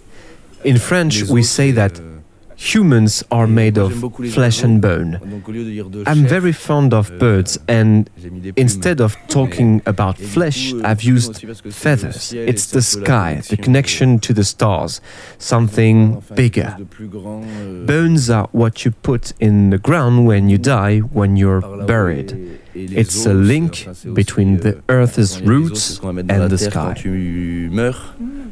In 0.65 0.77
French, 0.77 1.23
we 1.27 1.45
say 1.45 1.73
that 1.73 1.99
euh, 1.99 2.19
humans 2.57 3.23
are 3.31 3.47
made 3.47 3.77
of 3.77 3.91
j'aime 3.91 3.99
beaucoup 4.01 4.21
les 4.23 4.29
flesh 4.29 4.63
and 4.63 4.79
bone. 4.79 5.19
Donc 5.29 5.47
au 5.47 5.51
lieu 5.51 5.63
de 5.63 5.69
dire 5.71 5.89
de 5.89 6.03
I'm 6.07 6.25
very 6.25 6.53
fond 6.53 6.89
of 6.93 7.11
euh, 7.11 7.17
birds, 7.19 7.59
and 7.69 8.03
j'ai 8.21 8.29
mis 8.29 8.39
des 8.39 8.51
plumes. 8.53 8.65
instead 8.65 9.01
of 9.01 9.15
talking 9.27 9.81
about 9.85 10.17
flesh, 10.17 10.73
euh, 10.73 10.81
I've 10.83 11.03
used 11.03 11.31
aussi 11.31 11.45
parce 11.45 11.61
que 11.61 11.69
c'est 11.69 11.89
le 11.91 11.97
feathers. 11.97 12.49
It's 12.49 12.67
the 12.69 12.79
c'est 12.81 12.99
un 12.99 13.03
peu 13.03 13.09
la 13.11 13.41
sky, 13.41 13.55
the 13.55 13.61
connection 13.61 14.17
to 14.19 14.33
the 14.33 14.43
stars, 14.43 15.01
something 15.39 16.17
bigger. 16.35 16.63
chose 16.63 16.79
de 16.79 16.83
plus 16.85 17.07
grand, 17.07 17.41
euh, 17.61 17.85
Bones 17.85 18.29
are 18.31 18.47
what 18.53 18.83
you 18.85 18.91
put 18.91 19.33
in 19.41 19.69
the 19.71 19.81
ground 19.81 20.25
when 20.25 20.49
you 20.49 20.57
die, 20.57 21.01
when 21.13 21.37
you're 21.37 21.61
buried. 21.85 22.37
et- 22.75 22.83
et 22.83 22.87
les 22.87 23.01
It's 23.01 23.25
a 23.25 23.33
link 23.33 23.83
enfin, 23.87 23.91
c'est 23.93 24.09
aussi, 24.09 24.15
between 24.15 24.57
the 24.59 24.75
euh, 24.89 25.01
Earth's 25.01 25.39
Quand 25.39 25.45
il 25.45 25.47
y 25.47 25.55
a 25.55 25.59
des 25.59 25.65
os, 25.65 25.69
c'est 25.69 25.69
roots 25.69 25.75
ce 25.75 25.99
qu'on 25.99 26.07
va 26.07 26.13
mettre 26.13 26.27
dans 26.37 26.45
and 26.45 26.49
the 26.49 26.57
sky. 26.57 27.01
tu 27.01 27.71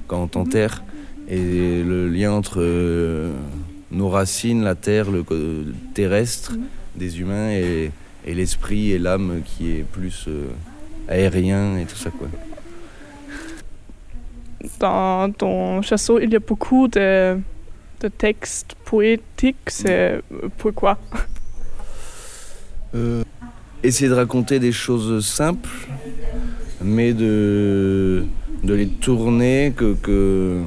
quand 0.08 0.22
on 0.24 0.28
t'enterre, 0.28 0.84
et 1.30 1.84
le 1.84 2.10
lien 2.10 2.32
entre 2.32 2.58
euh, 2.60 3.32
nos 3.94 4.10
racines, 4.10 4.64
la 4.64 4.76
terre, 4.76 5.12
le 5.12 5.24
terrestre 5.94 6.54
des 6.96 7.20
humains 7.20 7.52
et, 7.52 7.91
et 8.26 8.34
l'esprit 8.34 8.91
et 8.91 9.00
l'âme 9.00 9.41
qui 9.46 9.72
est 9.72 9.84
plus 9.84 10.26
euh, 10.28 10.48
aérien 11.08 11.78
et 11.78 11.86
tout 11.86 11.96
ça 11.96 12.10
quoi. 12.10 12.28
Dans 14.80 15.32
ton 15.32 15.82
chanson, 15.82 16.20
il 16.20 16.32
y 16.32 16.36
a 16.38 16.39
beaucoup 16.39 16.88
de, 16.88 17.38
de 18.00 18.08
textes 18.08 18.76
poétiques. 18.86 19.58
C'est 19.68 20.22
pourquoi? 20.58 20.98
Euh, 22.96 23.24
essayer 23.84 24.10
de 24.10 24.14
raconter 24.14 24.60
des 24.60 24.72
choses 24.72 25.26
simples, 25.26 25.70
mais 26.82 27.12
de, 27.12 28.26
de 28.64 28.74
les 28.74 28.88
tourner 28.88 29.74
que, 29.76 29.96
que 29.96 30.62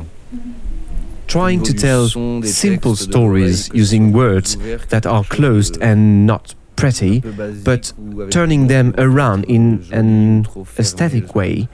Trying 1.26 1.62
to 1.64 1.72
tell 1.72 2.08
simple 2.44 2.94
stories 2.96 3.68
using 3.74 4.12
words 4.12 4.56
that 4.88 5.06
are 5.06 5.24
closed 5.24 5.76
and 5.82 6.26
not 6.26 6.54
pretty, 6.76 7.16
un 7.16 7.20
peu 7.20 7.32
basique 7.32 7.64
but 7.64 8.30
turning 8.30 8.68
them 8.68 8.94
around 8.98 9.44
in 9.48 9.80
an 9.92 10.44
aesthetic 10.78 11.34
way. 11.34 11.68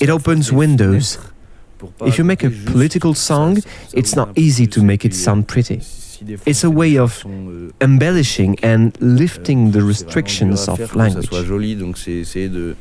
It 0.00 0.10
opens 0.10 0.50
windows. 0.52 1.16
fenêtres 1.16 1.34
pour 1.78 1.92
pas 1.92 2.06
If 2.06 2.18
you 2.18 2.24
make 2.24 2.44
a 2.44 2.50
political 2.50 3.14
song, 3.14 3.58
it's 3.94 4.14
not 4.16 4.28
easy 4.36 4.66
to 4.66 4.82
make 4.82 5.04
it 5.04 5.14
sound 5.14 5.44
euh, 5.44 5.46
pretty. 5.46 5.78
si 5.80 6.24
des 6.24 6.36
fois 6.36 6.50
It's 6.50 6.64
a 6.64 6.70
way 6.70 6.98
of 6.98 7.24
euh, 7.26 7.70
embellishing 7.80 8.56
and 8.62 8.90
euh, 9.00 9.16
lifting 9.16 9.70
the 9.72 9.82
restrictions 9.82 10.68
of 10.68 10.76
faire 10.76 10.88
pour 10.88 10.88
que 10.88 10.92
ça 10.92 10.98
language. 11.08 11.24
soit 11.26 11.44
joli, 11.44 11.76
donc 11.76 11.96
c'est 11.96 12.12
essayer 12.12 12.48
de 12.48 12.74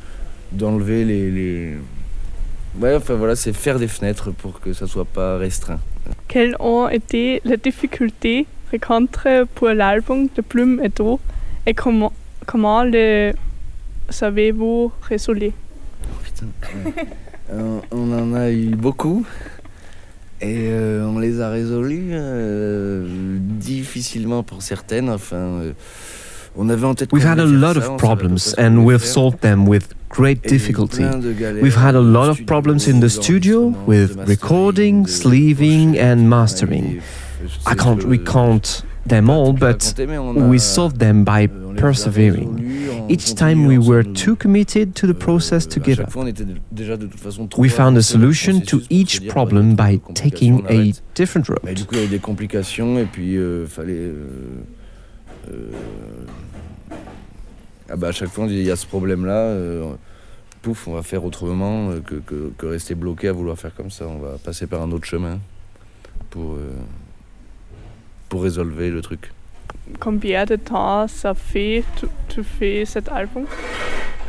d'enlever 0.52 1.06
les, 1.06 1.30
les... 1.30 1.78
Ouais, 2.80 2.96
enfin 2.96 3.14
voilà, 3.14 3.36
c'est 3.36 3.54
faire 3.54 3.78
des 3.78 3.88
fenêtres 3.88 4.32
pour 4.32 4.60
que 4.60 4.74
ça 4.74 4.88
soit 4.88 5.06
pas 5.06 5.38
restreint. 5.38 5.80
Quelles 6.30 6.56
ont 6.60 6.88
été 6.88 7.42
les 7.44 7.58
difficultés 7.58 8.46
rencontrées 8.72 9.46
pour 9.56 9.70
l'album 9.70 10.30
de 10.36 10.42
Plume 10.42 10.80
et 10.84 10.90
d'eau 10.90 11.20
et 11.66 11.74
comment, 11.74 12.14
comment 12.46 12.84
les 12.84 13.34
savez-vous 14.10 14.92
résoudre 15.02 15.42
ouais. 15.42 15.54
Euh, 17.52 17.80
on 17.90 18.14
en 18.14 18.34
a 18.36 18.52
eu 18.52 18.76
beaucoup 18.76 19.26
et 20.40 20.68
euh, 20.68 21.04
on 21.04 21.18
les 21.18 21.42
a 21.42 21.50
résolus 21.50 22.12
euh, 22.12 23.08
difficilement 23.42 24.44
pour 24.44 24.62
certaines. 24.62 25.10
Enfin, 25.10 25.74
euh, 26.58 26.62
on 26.62 26.70
avait 26.70 26.86
en 26.86 26.96
tête. 26.96 27.10
We've 27.14 27.26
had 27.26 27.40
a 27.40 27.46
lot 27.46 27.72
of 27.72 27.78
on 27.78 27.82
savait 27.82 27.86
à 27.86 27.90
peu 27.92 27.98
problems 27.98 28.36
près 28.36 28.40
ce 28.52 28.56
qu'on 28.56 28.64
and 28.64 28.78
we've 28.86 29.04
solved 29.04 29.40
them 29.42 29.68
with 29.68 29.90
great 30.10 30.40
Et 30.46 30.48
il 30.48 30.52
y 30.52 30.54
a 30.54 30.56
eu 30.56 30.58
difficulty. 30.60 30.98
plein 30.98 31.18
de 31.18 31.32
galères 31.34 31.64
We've 31.64 31.78
had 31.78 31.96
a 31.96 32.02
lot 32.02 32.30
of 32.30 32.46
problems 32.46 32.88
in 32.88 33.00
the 33.00 33.08
studio 33.10 33.74
with 33.88 34.18
recording, 34.28 35.06
sleeving 35.08 35.98
and 36.00 36.04
On 36.04 36.20
a 36.20 36.24
eu 36.24 36.28
mastering. 36.28 36.84
des- 36.84 37.00
je 37.42 37.48
sais 37.48 37.60
I 37.72 37.76
can't 37.76 38.04
recount 38.04 38.84
them 39.08 39.30
all, 39.30 39.54
but 39.54 39.62
raconter, 39.96 40.08
mais 40.08 40.18
on 40.18 40.36
a- 40.36 40.48
we 40.50 40.60
solved 40.60 40.98
them 41.00 41.24
by 41.24 41.46
euh, 41.46 41.68
on 41.70 41.74
les 41.74 41.80
a 41.80 41.82
persevering. 41.82 42.50
Each 43.10 43.34
time 43.34 43.66
we 43.66 43.78
were 43.80 44.04
too 44.04 44.36
committed 44.36 44.94
to 44.94 45.08
the 45.08 45.12
euh, 45.12 45.14
process 45.14 45.68
to 45.68 45.80
Euh, 45.80 45.84
give 45.84 46.00
up. 46.00 46.12
fois, 46.12 46.24
on 46.24 46.28
était 46.28 46.44
déjà 46.72 46.96
de 46.98 47.08
toute 47.08 47.20
façon 47.20 47.48
trop 47.48 47.60
We 47.62 47.72
found 47.72 47.96
a 47.96 48.00
avancé 48.00 48.14
dans 48.14 48.20
le 48.20 48.34
solution 48.34 48.60
to 48.62 48.82
each 48.92 49.26
problem 49.28 49.74
bah, 49.76 49.92
il 49.92 49.96
y 49.96 49.98
a 49.98 50.00
by 50.10 50.14
taking 50.14 50.64
a 50.68 50.92
different 51.16 51.46
Mais 51.64 51.74
ah 57.90 57.96
bah 57.96 58.10
à 58.10 58.12
chaque 58.12 58.30
fois, 58.30 58.44
on 58.46 58.48
dit 58.48 58.56
il 58.56 58.66
y 58.66 58.72
a 58.72 58.76
ce 58.76 58.86
problème-là. 58.86 59.34
euh, 59.34 59.94
pouf, 60.62 60.88
on 60.88 60.94
va 60.94 61.04
faire 61.04 61.24
autrement 61.24 61.90
euh, 61.90 62.02
que, 62.02 62.16
que, 62.16 62.52
que 62.58 62.66
rester 62.66 62.96
bloqué 62.96 63.30
à 63.30 63.32
vouloir 63.32 63.58
faire 63.58 63.74
comme 63.74 63.90
ça. 63.90 64.06
On 64.08 64.20
va 64.20 64.38
passer 64.38 64.68
par 64.68 64.82
un 64.82 64.92
autre 64.92 65.06
chemin 65.06 65.40
pour, 66.30 66.54
euh, 66.54 66.76
pour 68.28 68.44
résolver 68.44 68.90
le 68.90 69.02
truc. 69.02 69.32
Combien 70.00 70.46
de 70.46 70.56
temps 70.56 71.08
ça 71.08 71.34
fait 71.34 71.84
tu, 71.98 72.06
tu 72.28 72.44
fais 72.44 72.86
cet 72.86 73.10
album? 73.10 73.46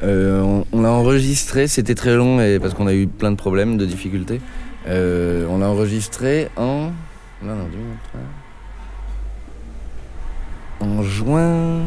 Euh, 0.03 0.41
on 0.41 0.65
on 0.73 0.81
l'a 0.81 0.93
enregistré, 0.93 1.67
c'était 1.67 1.95
très 1.95 2.17
long 2.17 2.41
et 2.41 2.59
parce 2.59 2.73
qu'on 2.75 2.87
a 2.87 2.95
eu 2.95 3.07
plein 3.07 3.31
de 3.31 3.37
problèmes, 3.37 3.77
de 3.77 3.85
difficultés. 3.85 4.41
Euh, 4.87 5.47
on 5.51 5.59
l'a 5.59 5.69
enregistré 5.69 6.49
en. 6.57 6.91
Non, 7.43 7.55
dis-moi, 7.71 7.97
En 10.81 11.03
juin. 11.03 11.83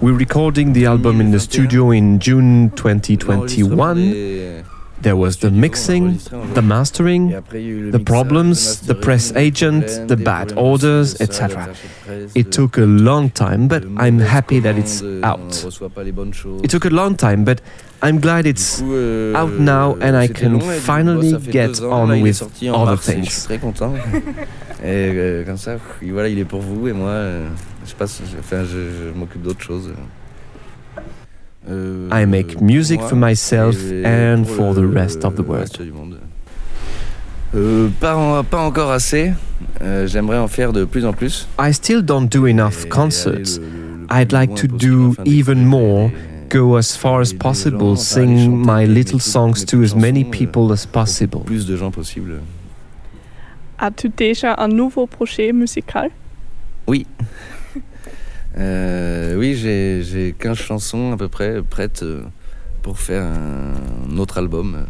We're 0.00 0.16
recording 0.18 0.72
the 0.72 0.86
album 0.86 1.20
in 1.20 1.30
the 1.30 1.38
studio 1.38 1.92
in 1.92 2.18
June 2.18 2.70
2021. 2.76 4.64
There 5.00 5.16
was 5.16 5.38
the 5.38 5.50
mixing, 5.50 6.18
the 6.54 6.62
mastering, 6.62 7.30
Et 7.30 7.34
après, 7.34 7.60
il 7.60 7.66
y 7.66 7.70
a 7.70 7.72
eu 7.72 7.80
le 7.90 7.98
the 7.98 8.04
problems, 8.04 8.82
the 8.86 8.94
press 8.94 9.32
agent, 9.34 10.06
the 10.06 10.14
bad 10.14 10.52
orders, 10.56 11.16
ci, 11.16 11.26
de 11.26 11.32
ça, 11.32 11.46
etc. 11.46 11.48
les 11.48 11.54
attachés 11.54 11.88
de 11.88 12.04
presse, 12.04 12.30
It 12.36 12.50
took 12.50 12.78
a 12.78 12.86
long 12.86 13.28
time, 13.28 13.66
but 13.66 13.82
I'm 13.98 14.20
happy 14.20 14.60
that 14.60 14.74
it's 14.78 15.02
out. 15.24 15.64
reçoit 15.64 15.88
pas 15.88 16.04
les 16.04 16.12
bonnes 16.12 16.32
choses. 16.34 16.60
It 16.62 16.70
took 16.70 16.84
a 16.84 16.90
long 16.90 17.16
time, 17.16 17.42
but 17.44 17.60
I'm 18.00 18.20
glad 18.20 18.46
it's 18.46 18.80
out 18.80 19.58
now 19.58 19.96
and 20.00 20.14
I 20.16 20.28
can 20.28 20.50
long, 20.52 20.58
et 20.58 20.62
du 20.62 20.66
coup, 20.66 20.80
finally 20.80 21.36
get 21.50 21.80
on 21.82 22.06
là, 22.06 22.16
il 22.16 22.20
est 22.20 22.22
with 22.22 22.42
other 22.72 22.96
mars 22.96 23.08
et 23.10 23.24
Je 23.24 23.30
suis 23.30 23.58
things. 23.58 24.84
et 24.84 25.44
comme 25.44 25.56
ça, 25.56 25.78
voilà, 26.00 26.28
il 26.28 26.38
est 26.38 26.44
pour 26.44 26.60
vous 26.60 26.86
et 26.86 26.92
moi, 26.92 27.08
euh, 27.08 27.48
je 27.92 27.96
passe, 27.96 28.20
je, 28.30 28.38
enfin, 28.38 28.64
je, 28.64 28.68
je 29.12 29.18
m'occupe 29.18 29.42
d'autres 29.42 29.62
choses. 29.62 29.92
Euh, 31.68 32.08
I 32.12 32.26
make 32.26 32.60
music 32.60 32.98
moi 33.00 33.08
for 33.08 33.16
myself 33.18 33.76
et 33.92 34.04
and 34.04 34.42
pour 34.44 34.56
for 34.56 34.74
the 34.74 34.78
le- 34.80 34.88
rest 34.92 35.24
of 35.24 35.34
the 35.36 35.40
world. 35.46 35.60
reste 35.70 35.82
du 35.82 35.92
monde. 35.92 36.18
Euh, 37.54 37.88
pas, 38.00 38.16
en- 38.16 38.42
pas 38.42 38.60
encore 38.62 38.90
assez. 38.90 39.32
Euh, 39.80 40.06
J'aimerais 40.08 40.38
en 40.38 40.48
faire 40.48 40.72
de 40.72 40.84
plus 40.84 41.04
en 41.06 41.12
plus. 41.12 41.46
I 41.60 41.72
still 41.72 42.02
don't 42.02 42.26
do 42.28 42.46
enough 42.46 42.84
Et 42.86 42.88
concerts. 42.88 43.60
I'd 44.10 44.28
plus 44.28 44.32
like 44.32 44.54
to 44.56 44.66
do 44.66 45.14
even 45.24 45.64
more, 45.64 46.10
go 46.50 46.76
as 46.76 46.96
far 46.96 47.20
as 47.20 47.32
possible, 47.32 47.96
sing 47.96 48.50
my 48.66 48.84
little 48.86 49.20
songs 49.20 49.64
to 49.66 49.82
as 49.82 49.94
many 49.94 50.24
euh, 50.24 50.30
people 50.30 50.72
as 50.72 50.84
possible. 50.86 51.40
Plus 51.44 51.64
de 51.66 51.76
gens 51.76 51.90
possible. 51.92 52.40
As-tu 53.78 54.08
déjà 54.08 54.54
un 54.58 54.68
nouveau 54.68 55.06
projet 55.06 55.52
musical? 55.52 56.10
Oui. 56.88 57.06
Euh, 58.58 59.36
oui, 59.36 59.54
j'ai 59.54 60.02
j'ai 60.02 60.34
15 60.38 60.56
chansons 60.56 61.12
à 61.12 61.16
peu 61.16 61.28
près 61.28 61.62
prêtes 61.62 62.02
euh, 62.02 62.22
pour 62.82 62.98
faire 62.98 63.24
un 63.24 64.18
autre 64.18 64.38
album. 64.38 64.86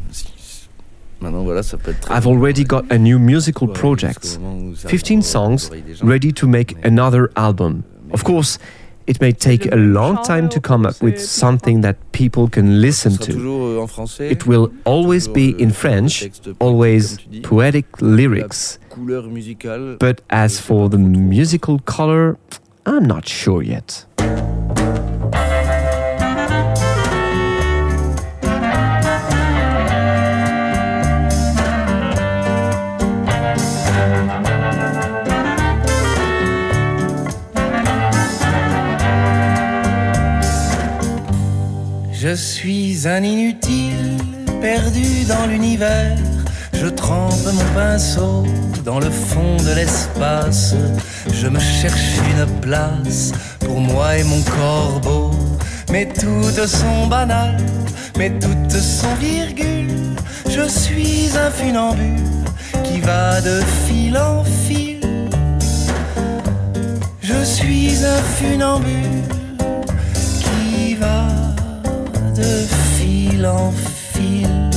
Maintenant, 1.20 1.44
voilà, 1.44 1.62
ça 1.62 1.76
peut 1.76 1.92
être 1.92 2.00
très 2.00 2.14
I've 2.16 2.26
already 2.26 2.64
got 2.64 2.82
a 2.90 2.98
new 2.98 3.18
musical 3.18 3.68
project, 3.68 4.24
jusqu'au 4.24 4.40
moment 4.40 4.70
où 4.70 4.74
ça 4.74 4.88
15 4.88 5.02
arrive 5.04 5.18
aux 5.18 5.22
songs 5.22 5.70
ready 6.02 6.32
to 6.32 6.48
make 6.48 6.74
another 6.84 7.28
album. 7.36 7.82
Of 8.12 8.24
course, 8.24 8.58
it 9.06 9.20
may 9.20 9.32
take 9.32 9.70
a 9.72 9.76
long 9.76 10.18
time 10.22 10.48
to 10.48 10.60
come 10.60 10.84
up 10.84 11.00
with 11.00 11.18
something 11.18 11.82
that 11.82 11.94
people 12.10 12.48
can 12.48 12.80
listen 12.80 13.12
sera 13.12 13.26
to. 13.26 13.32
toujours 13.34 13.66
euh, 13.66 13.82
en 13.82 13.86
français. 13.86 14.32
It 14.32 14.46
will 14.46 14.70
always 14.84 15.26
toujours 15.26 15.34
be 15.34 15.62
in 15.62 15.70
French, 15.70 16.28
always 16.58 17.18
poetic 17.44 17.86
lyrics. 18.00 18.80
But 20.00 20.22
as 20.28 20.58
for 20.58 20.90
the 20.90 20.98
musical 20.98 21.78
color, 21.84 22.36
I'm 22.85 23.07
not 23.07 23.28
sure 23.28 23.62
yet. 23.62 24.07
Je 42.12 42.35
suis 42.37 43.07
un 43.07 43.22
inutile, 43.22 44.16
perdu 44.61 45.24
dans 45.28 45.47
l'univers. 45.47 46.41
Je 46.83 46.89
trempe 46.89 47.45
mon 47.45 47.74
pinceau 47.76 48.45
dans 48.85 48.99
le 48.99 49.09
fond 49.09 49.57
de 49.59 49.72
l'espace. 49.72 50.74
Je 51.33 51.47
me 51.47 51.61
cherche 51.61 52.18
une 52.33 52.61
place 52.61 53.30
pour 53.61 53.78
moi 53.80 54.16
et 54.16 54.24
mon 54.24 54.43
corbeau. 54.43 55.30
Mais 55.93 56.09
toutes 56.09 56.66
sont 56.66 57.07
banales, 57.07 57.64
mais 58.18 58.33
toutes 58.41 58.80
sont 58.80 59.14
virgules. 59.20 60.16
Je 60.51 60.68
suis 60.68 61.30
un 61.39 61.53
funambule 61.53 62.18
qui 62.83 62.99
va 62.99 63.41
de 63.41 63.61
fil 63.87 64.18
en 64.18 64.43
fil. 64.43 64.99
Je 67.22 67.45
suis 67.45 68.05
un 68.05 68.22
funambule 68.41 69.22
qui 70.41 70.97
va 70.97 71.28
de 72.35 72.66
fil 72.97 73.47
en 73.47 73.70
fil. 73.70 74.72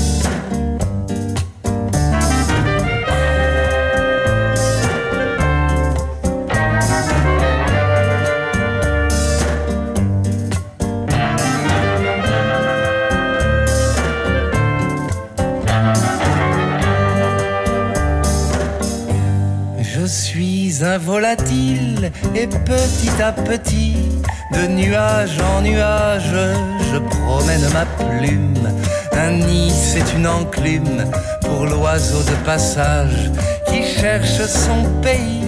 Suis 20.76 20.84
un 20.84 20.98
volatile 20.98 22.12
et 22.36 22.48
petit 22.48 23.22
à 23.22 23.32
petit, 23.32 23.96
de 24.52 24.68
nuage 24.68 25.38
en 25.40 25.62
nuage, 25.62 26.36
je 26.92 26.98
promène 26.98 27.66
ma 27.74 27.86
plume. 28.04 28.70
Un 29.14 29.32
nid, 29.32 29.72
c'est 29.72 30.14
une 30.16 30.28
enclume 30.28 31.06
pour 31.42 31.66
l'oiseau 31.66 32.22
de 32.24 32.36
passage 32.46 33.32
qui 33.68 33.84
cherche 33.84 34.42
son 34.46 34.84
pays. 35.02 35.46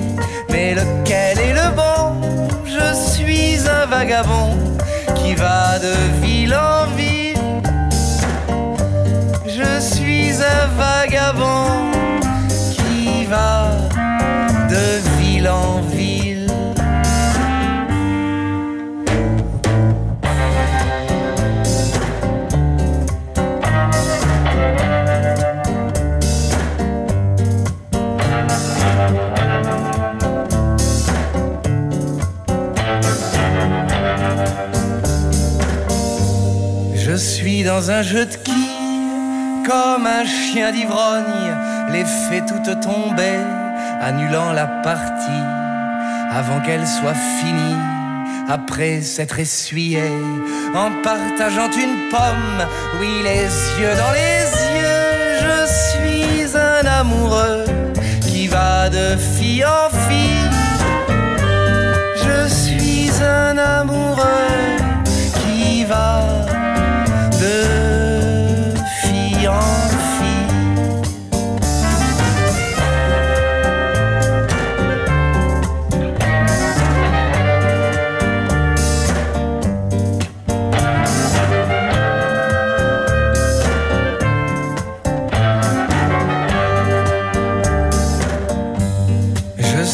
Mais 0.49 0.75
lequel 0.75 1.39
est 1.39 1.53
le 1.53 1.75
bon? 1.75 2.57
Je 2.65 2.93
suis 3.11 3.57
un 3.67 3.85
vagabond 3.87 4.55
qui 5.15 5.35
va 5.35 5.79
de 5.79 5.93
ville 6.21 6.55
en 6.55 6.85
ville. 6.95 7.37
Je 9.45 9.81
suis 9.81 10.31
un 10.31 10.67
vagabond 10.77 11.91
qui 12.49 13.25
va 13.25 13.56
dans 37.67 37.91
un 37.91 38.01
jeu 38.01 38.25
de 38.25 38.33
quilles, 38.45 39.63
comme 39.67 40.07
un 40.07 40.25
chien 40.25 40.71
d'ivrogne, 40.71 41.51
les 41.91 42.05
fait 42.05 42.43
toutes 42.47 42.79
tomber, 42.79 43.39
annulant 43.99 44.53
la 44.53 44.67
partie 44.67 45.43
avant 46.31 46.61
qu'elle 46.61 46.87
soit 46.87 47.21
finie. 47.41 47.75
Après 48.47 49.01
s'être 49.01 49.37
essuyé, 49.39 50.09
en 50.73 50.91
partageant 51.03 51.69
une 51.71 52.09
pomme, 52.09 52.59
oui, 53.01 53.09
les 53.23 53.49
yeux 53.79 53.95
dans 54.01 54.13
les 54.21 54.43
yeux, 54.77 55.09
je 55.43 55.57
suis 55.89 56.57
un 56.57 56.87
amoureux 57.01 57.65
qui 58.21 58.47
va 58.47 58.89
de 58.89 59.17
fille 59.17 59.65
en 59.65 59.89
fille. 60.07 60.49
Je 62.15 62.47
suis 62.47 63.11
un 63.21 63.57
amoureux 63.57 64.76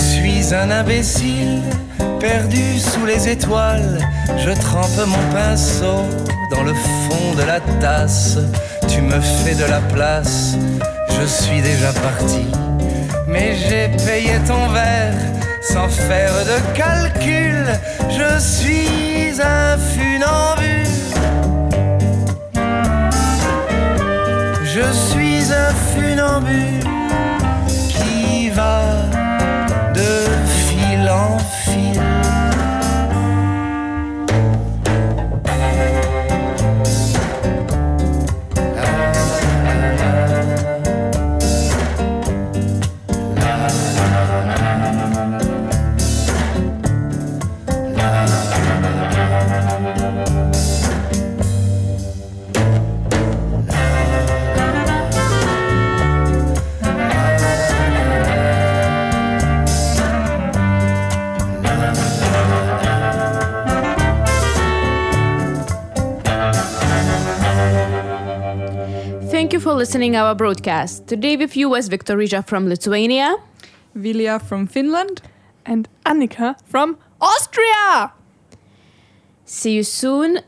suis 0.04 0.54
un 0.54 0.70
imbécile 0.70 1.62
perdu 2.20 2.78
sous 2.78 3.06
les 3.06 3.30
étoiles. 3.30 4.00
Je 4.38 4.52
trempe 4.52 5.00
mon 5.08 5.24
pinceau 5.34 6.04
dans 6.52 6.64
le 6.64 6.74
fond 6.74 7.34
de 7.38 7.44
la 7.44 7.60
tasse. 7.80 8.38
Tu 8.90 9.02
me 9.02 9.20
fais 9.20 9.56
de 9.56 9.66
la 9.66 9.80
place, 9.94 10.56
je 11.10 11.26
suis 11.26 11.62
déjà 11.62 11.92
parti. 11.94 12.46
Mais 13.28 13.56
j'ai 13.56 13.88
payé 14.06 14.34
ton 14.46 14.68
verre 14.70 15.16
sans 15.62 15.88
faire 15.88 16.34
de 16.52 16.58
calcul. 16.78 17.66
Je 18.10 18.40
suis 18.40 19.42
un 19.42 19.78
funambule. 19.78 20.84
Je 24.76 24.86
suis 25.08 25.44
un 25.54 25.74
funambule 25.94 26.90
qui 27.96 28.50
va 28.50 29.13
don't 31.14 31.63
for 69.74 69.80
listening 69.80 70.16
our 70.16 70.36
broadcast. 70.36 71.08
Today 71.08 71.36
with 71.36 71.58
you 71.58 71.68
was 71.70 71.90
Victorija 71.90 72.46
from 72.46 72.68
Lithuania. 72.70 73.36
Vilja 73.96 74.40
from 74.40 74.68
Finland. 74.68 75.22
And 75.66 75.88
Annika 76.06 76.56
from 76.66 76.98
Austria. 77.20 78.12
See 79.46 79.76
you 79.78 79.84
soon. 79.84 80.42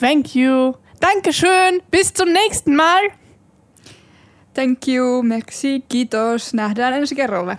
Thank 0.00 0.34
you. 0.34 0.78
Dankeschön. 1.00 1.82
Bis 1.90 2.10
zum 2.12 2.32
nächsten 2.32 2.74
Mal. 2.76 3.10
Thank 4.54 4.88
you, 4.88 5.22
merci, 5.22 5.84
kiitos. 5.88 6.54
Nähdään 6.54 6.94
ensi 6.94 7.14
kerralla. 7.14 7.56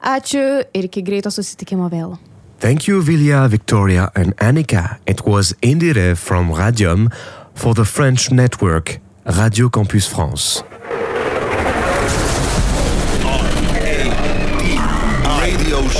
Ačiū 0.00 0.64
ir 0.74 0.84
iki 0.84 1.02
greito 1.02 1.30
susitikimo 1.30 1.90
vėl. 1.90 2.16
Thank 2.60 2.88
you, 2.88 3.02
Vilja, 3.06 3.50
Victoria, 3.50 4.10
and 4.14 4.32
Annika. 4.40 4.98
It 5.06 5.26
was 5.26 5.54
Indiere 5.62 6.14
from 6.14 6.52
Radium 6.52 7.08
for 7.54 7.74
the 7.74 7.84
French 7.84 8.30
network 8.30 9.00
Radio 9.32 9.68
Campus 9.68 10.06
France. 10.06 10.64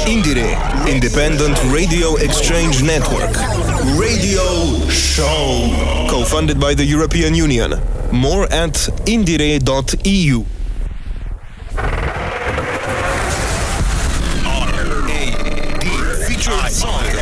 Indire, 0.06 0.56
Independent 0.88 1.56
Radio 1.72 2.16
Exchange 2.16 2.82
Network. 2.82 3.30
Radio 3.96 4.88
Show. 4.88 6.06
Co-funded 6.10 6.58
by 6.58 6.74
the 6.74 6.84
European 6.84 7.34
Union. 7.34 7.80
More 8.10 8.44
at 8.52 8.74
indire.eu. 9.06 10.44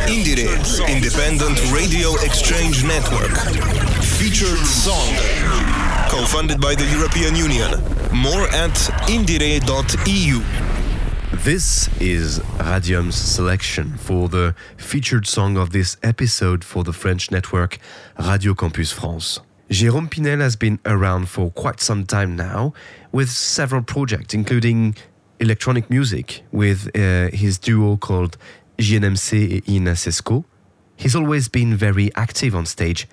Indire, 0.07 0.49
Independent 0.89 1.59
Radio 1.71 2.15
Exchange 2.23 2.83
Network. 2.83 3.37
Featured 4.17 4.57
song. 4.65 5.38
Co-funded 6.09 6.59
by 6.59 6.73
the 6.73 6.85
European 6.85 7.35
Union. 7.35 7.69
More 8.11 8.47
at 8.49 8.73
indiere.eu. 9.07 10.41
This 11.43 11.87
is 12.01 12.41
Radium's 12.59 13.15
selection 13.15 13.95
for 13.95 14.27
the 14.27 14.55
featured 14.77 15.27
song 15.27 15.55
of 15.55 15.69
this 15.69 15.97
episode 16.01 16.63
for 16.63 16.83
the 16.83 16.93
French 16.93 17.29
network 17.29 17.77
Radio 18.17 18.55
Campus 18.55 18.91
France. 18.91 19.39
Jérôme 19.69 20.09
Pinel 20.09 20.39
has 20.41 20.55
been 20.55 20.79
around 20.83 21.29
for 21.29 21.51
quite 21.51 21.79
some 21.79 22.05
time 22.05 22.35
now 22.35 22.73
with 23.11 23.29
several 23.29 23.83
projects, 23.83 24.33
including 24.33 24.95
electronic 25.39 25.91
music 25.91 26.43
with 26.51 26.89
uh, 26.95 27.29
his 27.31 27.59
duo 27.59 27.97
called 27.97 28.35
JNMC 28.79 29.61
et. 29.67 30.45
He's 30.97 31.15
always 31.15 31.47
been 31.47 31.75
very 31.77 32.09
active 32.15 32.55
on 32.55 32.65
stage, 32.65 33.07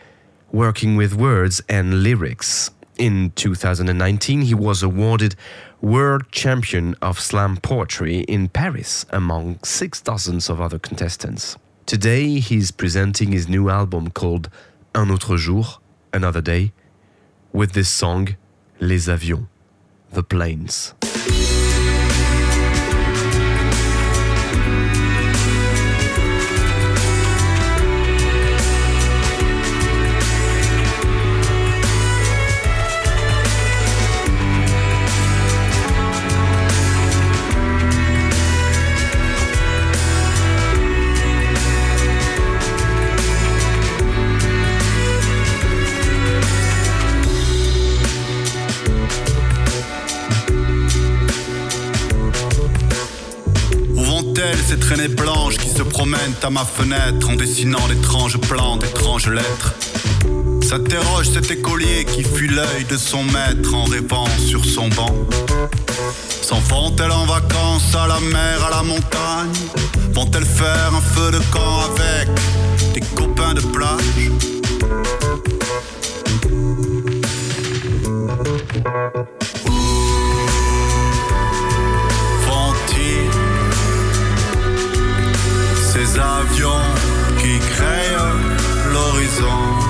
working 0.50 0.96
with 0.96 1.14
words 1.14 1.60
and 1.68 2.02
lyrics. 2.02 2.70
In 2.98 3.32
2019, 3.36 4.42
he 4.42 4.54
was 4.54 4.82
awarded 4.82 5.36
World 5.82 6.32
Champion 6.32 6.94
of 7.02 7.20
Slam 7.20 7.58
Poetry 7.58 8.20
in 8.20 8.48
Paris 8.48 9.04
among 9.10 9.58
six 9.62 10.00
dozens 10.00 10.48
of 10.48 10.62
other 10.62 10.78
contestants. 10.78 11.58
Today, 11.84 12.38
he's 12.40 12.70
presenting 12.70 13.32
his 13.32 13.48
new 13.48 13.68
album 13.68 14.10
called 14.10 14.48
Un 14.94 15.10
autre 15.10 15.36
jour, 15.36 15.64
Another 16.14 16.40
Day, 16.40 16.72
with 17.52 17.72
this 17.72 17.90
song, 17.90 18.36
Les 18.80 19.08
Avions, 19.08 19.46
The 20.12 20.22
Planes. 20.22 20.94
Ces 54.54 54.78
traînées 54.78 55.08
blanches 55.08 55.56
qui 55.56 55.68
se 55.68 55.82
promènent 55.82 56.34
à 56.42 56.50
ma 56.50 56.64
fenêtre 56.64 57.28
en 57.28 57.34
dessinant 57.34 57.86
d'étranges 57.88 58.38
plans, 58.38 58.76
d'étranges 58.76 59.28
lettres. 59.28 59.74
S'interroge 60.62 61.28
cet 61.32 61.50
écolier 61.50 62.04
qui 62.04 62.22
fuit 62.22 62.48
l'œil 62.48 62.84
de 62.88 62.96
son 62.96 63.22
maître 63.24 63.74
en 63.74 63.84
rêvant 63.84 64.26
sur 64.38 64.64
son 64.64 64.88
banc. 64.88 65.14
S'en 66.42 66.58
vont-elles 66.60 67.10
en 67.10 67.26
vacances 67.26 67.94
à 67.94 68.06
la 68.06 68.20
mer, 68.20 68.64
à 68.66 68.70
la 68.70 68.82
montagne? 68.82 69.52
Vont-elles 70.12 70.44
faire 70.44 70.92
un 70.94 71.00
feu 71.00 71.30
de 71.30 71.40
camp 71.52 71.80
avec 71.90 72.28
des 72.94 73.00
copains 73.14 73.54
de 73.54 73.60
plage? 73.60 74.30
Avions 86.18 86.84
qui 87.38 87.58
créent 87.58 88.16
l'horizon 88.92 89.86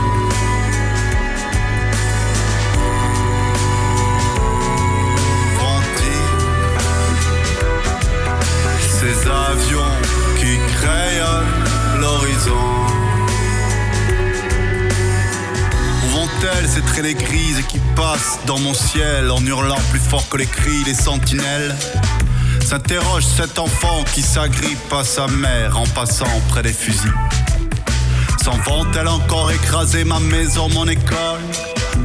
ces 9.07 9.29
avions 9.29 9.95
qui 10.39 10.59
créent 10.75 11.21
l'horizon. 12.01 12.67
Vont-elles 16.13 16.69
ces 16.69 16.81
traînées 16.81 17.15
grises 17.15 17.63
qui 17.69 17.79
passent 17.95 18.41
dans 18.47 18.59
mon 18.59 18.75
ciel 18.75 19.31
en 19.31 19.45
hurlant 19.45 19.79
plus 19.91 20.01
fort 20.01 20.29
que 20.29 20.39
les 20.39 20.47
cris 20.47 20.83
des 20.85 20.95
sentinelles? 20.95 21.77
S'interroge 22.67 23.25
cet 23.25 23.61
enfant 23.61 24.03
qui 24.13 24.23
s'agrippe 24.23 24.93
à 24.93 25.05
sa 25.05 25.29
mère 25.29 25.79
en 25.79 25.87
passant 25.87 26.27
près 26.49 26.63
des 26.63 26.73
fusils. 26.73 27.15
S'en 28.43 28.57
vont-elles 28.59 29.07
encore 29.07 29.53
écraser 29.53 30.03
ma 30.03 30.19
maison, 30.19 30.69
mon 30.71 30.89
école? 30.89 31.41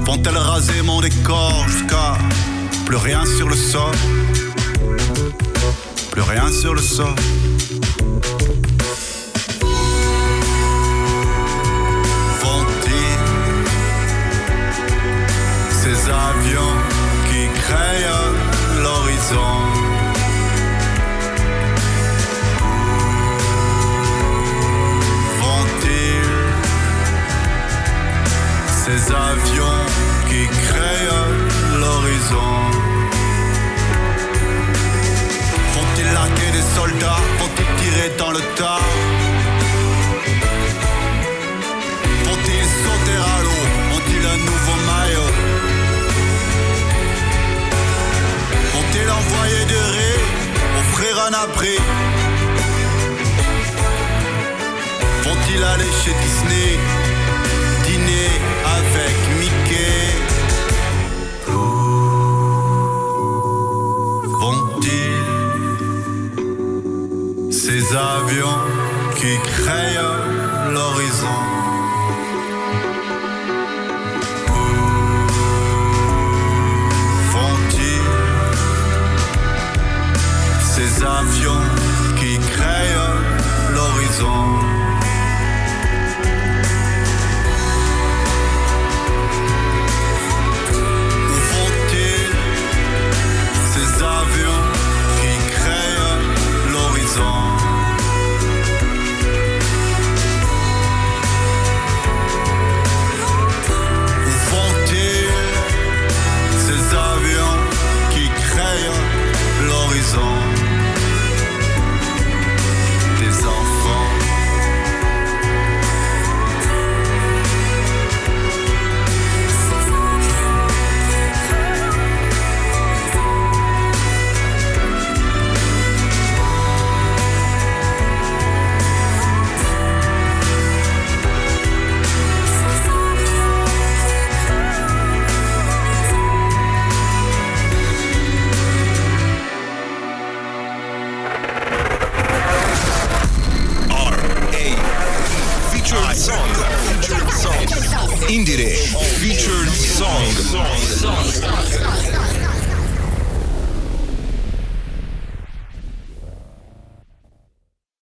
Vont-elles 0.05 0.38
raser 0.38 0.84
mon 0.84 1.01
décor 1.01 1.66
jusqu'à 1.68 2.16
plus 2.86 2.97
rien 2.97 3.26
sur 3.26 3.49
le 3.49 3.55
sol? 3.55 3.95
Plus 6.12 6.22
rien 6.22 6.51
sur 6.51 6.76
le 6.76 6.82
sol. 6.82 7.16
Vont-ils? 12.39 13.18
Ces 15.72 16.07
avions 16.07 16.76
qui 17.32 17.49
créent 17.62 18.05
l'horizon? 18.84 19.70
Ces 28.92 29.12
avions 29.14 29.86
qui 30.30 30.48
créent 30.68 31.80
l'horizon? 31.80 32.54
Vont-ils 35.74 36.12
larguer 36.14 36.52
des 36.58 36.66
soldats? 36.76 37.24
Vont-ils 37.39 37.72
tirer 37.82 38.10
dans 38.18 38.32
le 38.32 38.42
tas? 38.58 38.84
Vont-ils 42.26 42.70
sauter 42.84 43.18
à 43.34 43.38
l'eau? 43.46 43.64
Ont-ils 43.96 44.26
un 44.36 44.39
nouveau 44.50 44.78
maillot? 44.89 45.32
Vont-ils 48.74 49.10
envoyer 49.20 49.66
des 49.72 49.86
raies 49.96 50.24
Offrir 50.80 51.14
un 51.28 51.34
abri? 51.46 51.78
Vont-ils 55.24 55.64
aller 55.64 55.92
chez 56.04 56.14
Disney? 56.24 57.11
Avec 58.78 59.16
Mickey 59.40 60.04
Vont-ils 64.40 65.24
ces 67.52 67.84
avions 67.96 68.62
qui 69.16 69.34
créent 69.52 69.98
l'horizon? 70.74 71.40
Ces 80.74 81.04
avions 81.04 81.66
qui 82.20 82.40
créent 82.40 82.98
l'horizon? 83.74 84.81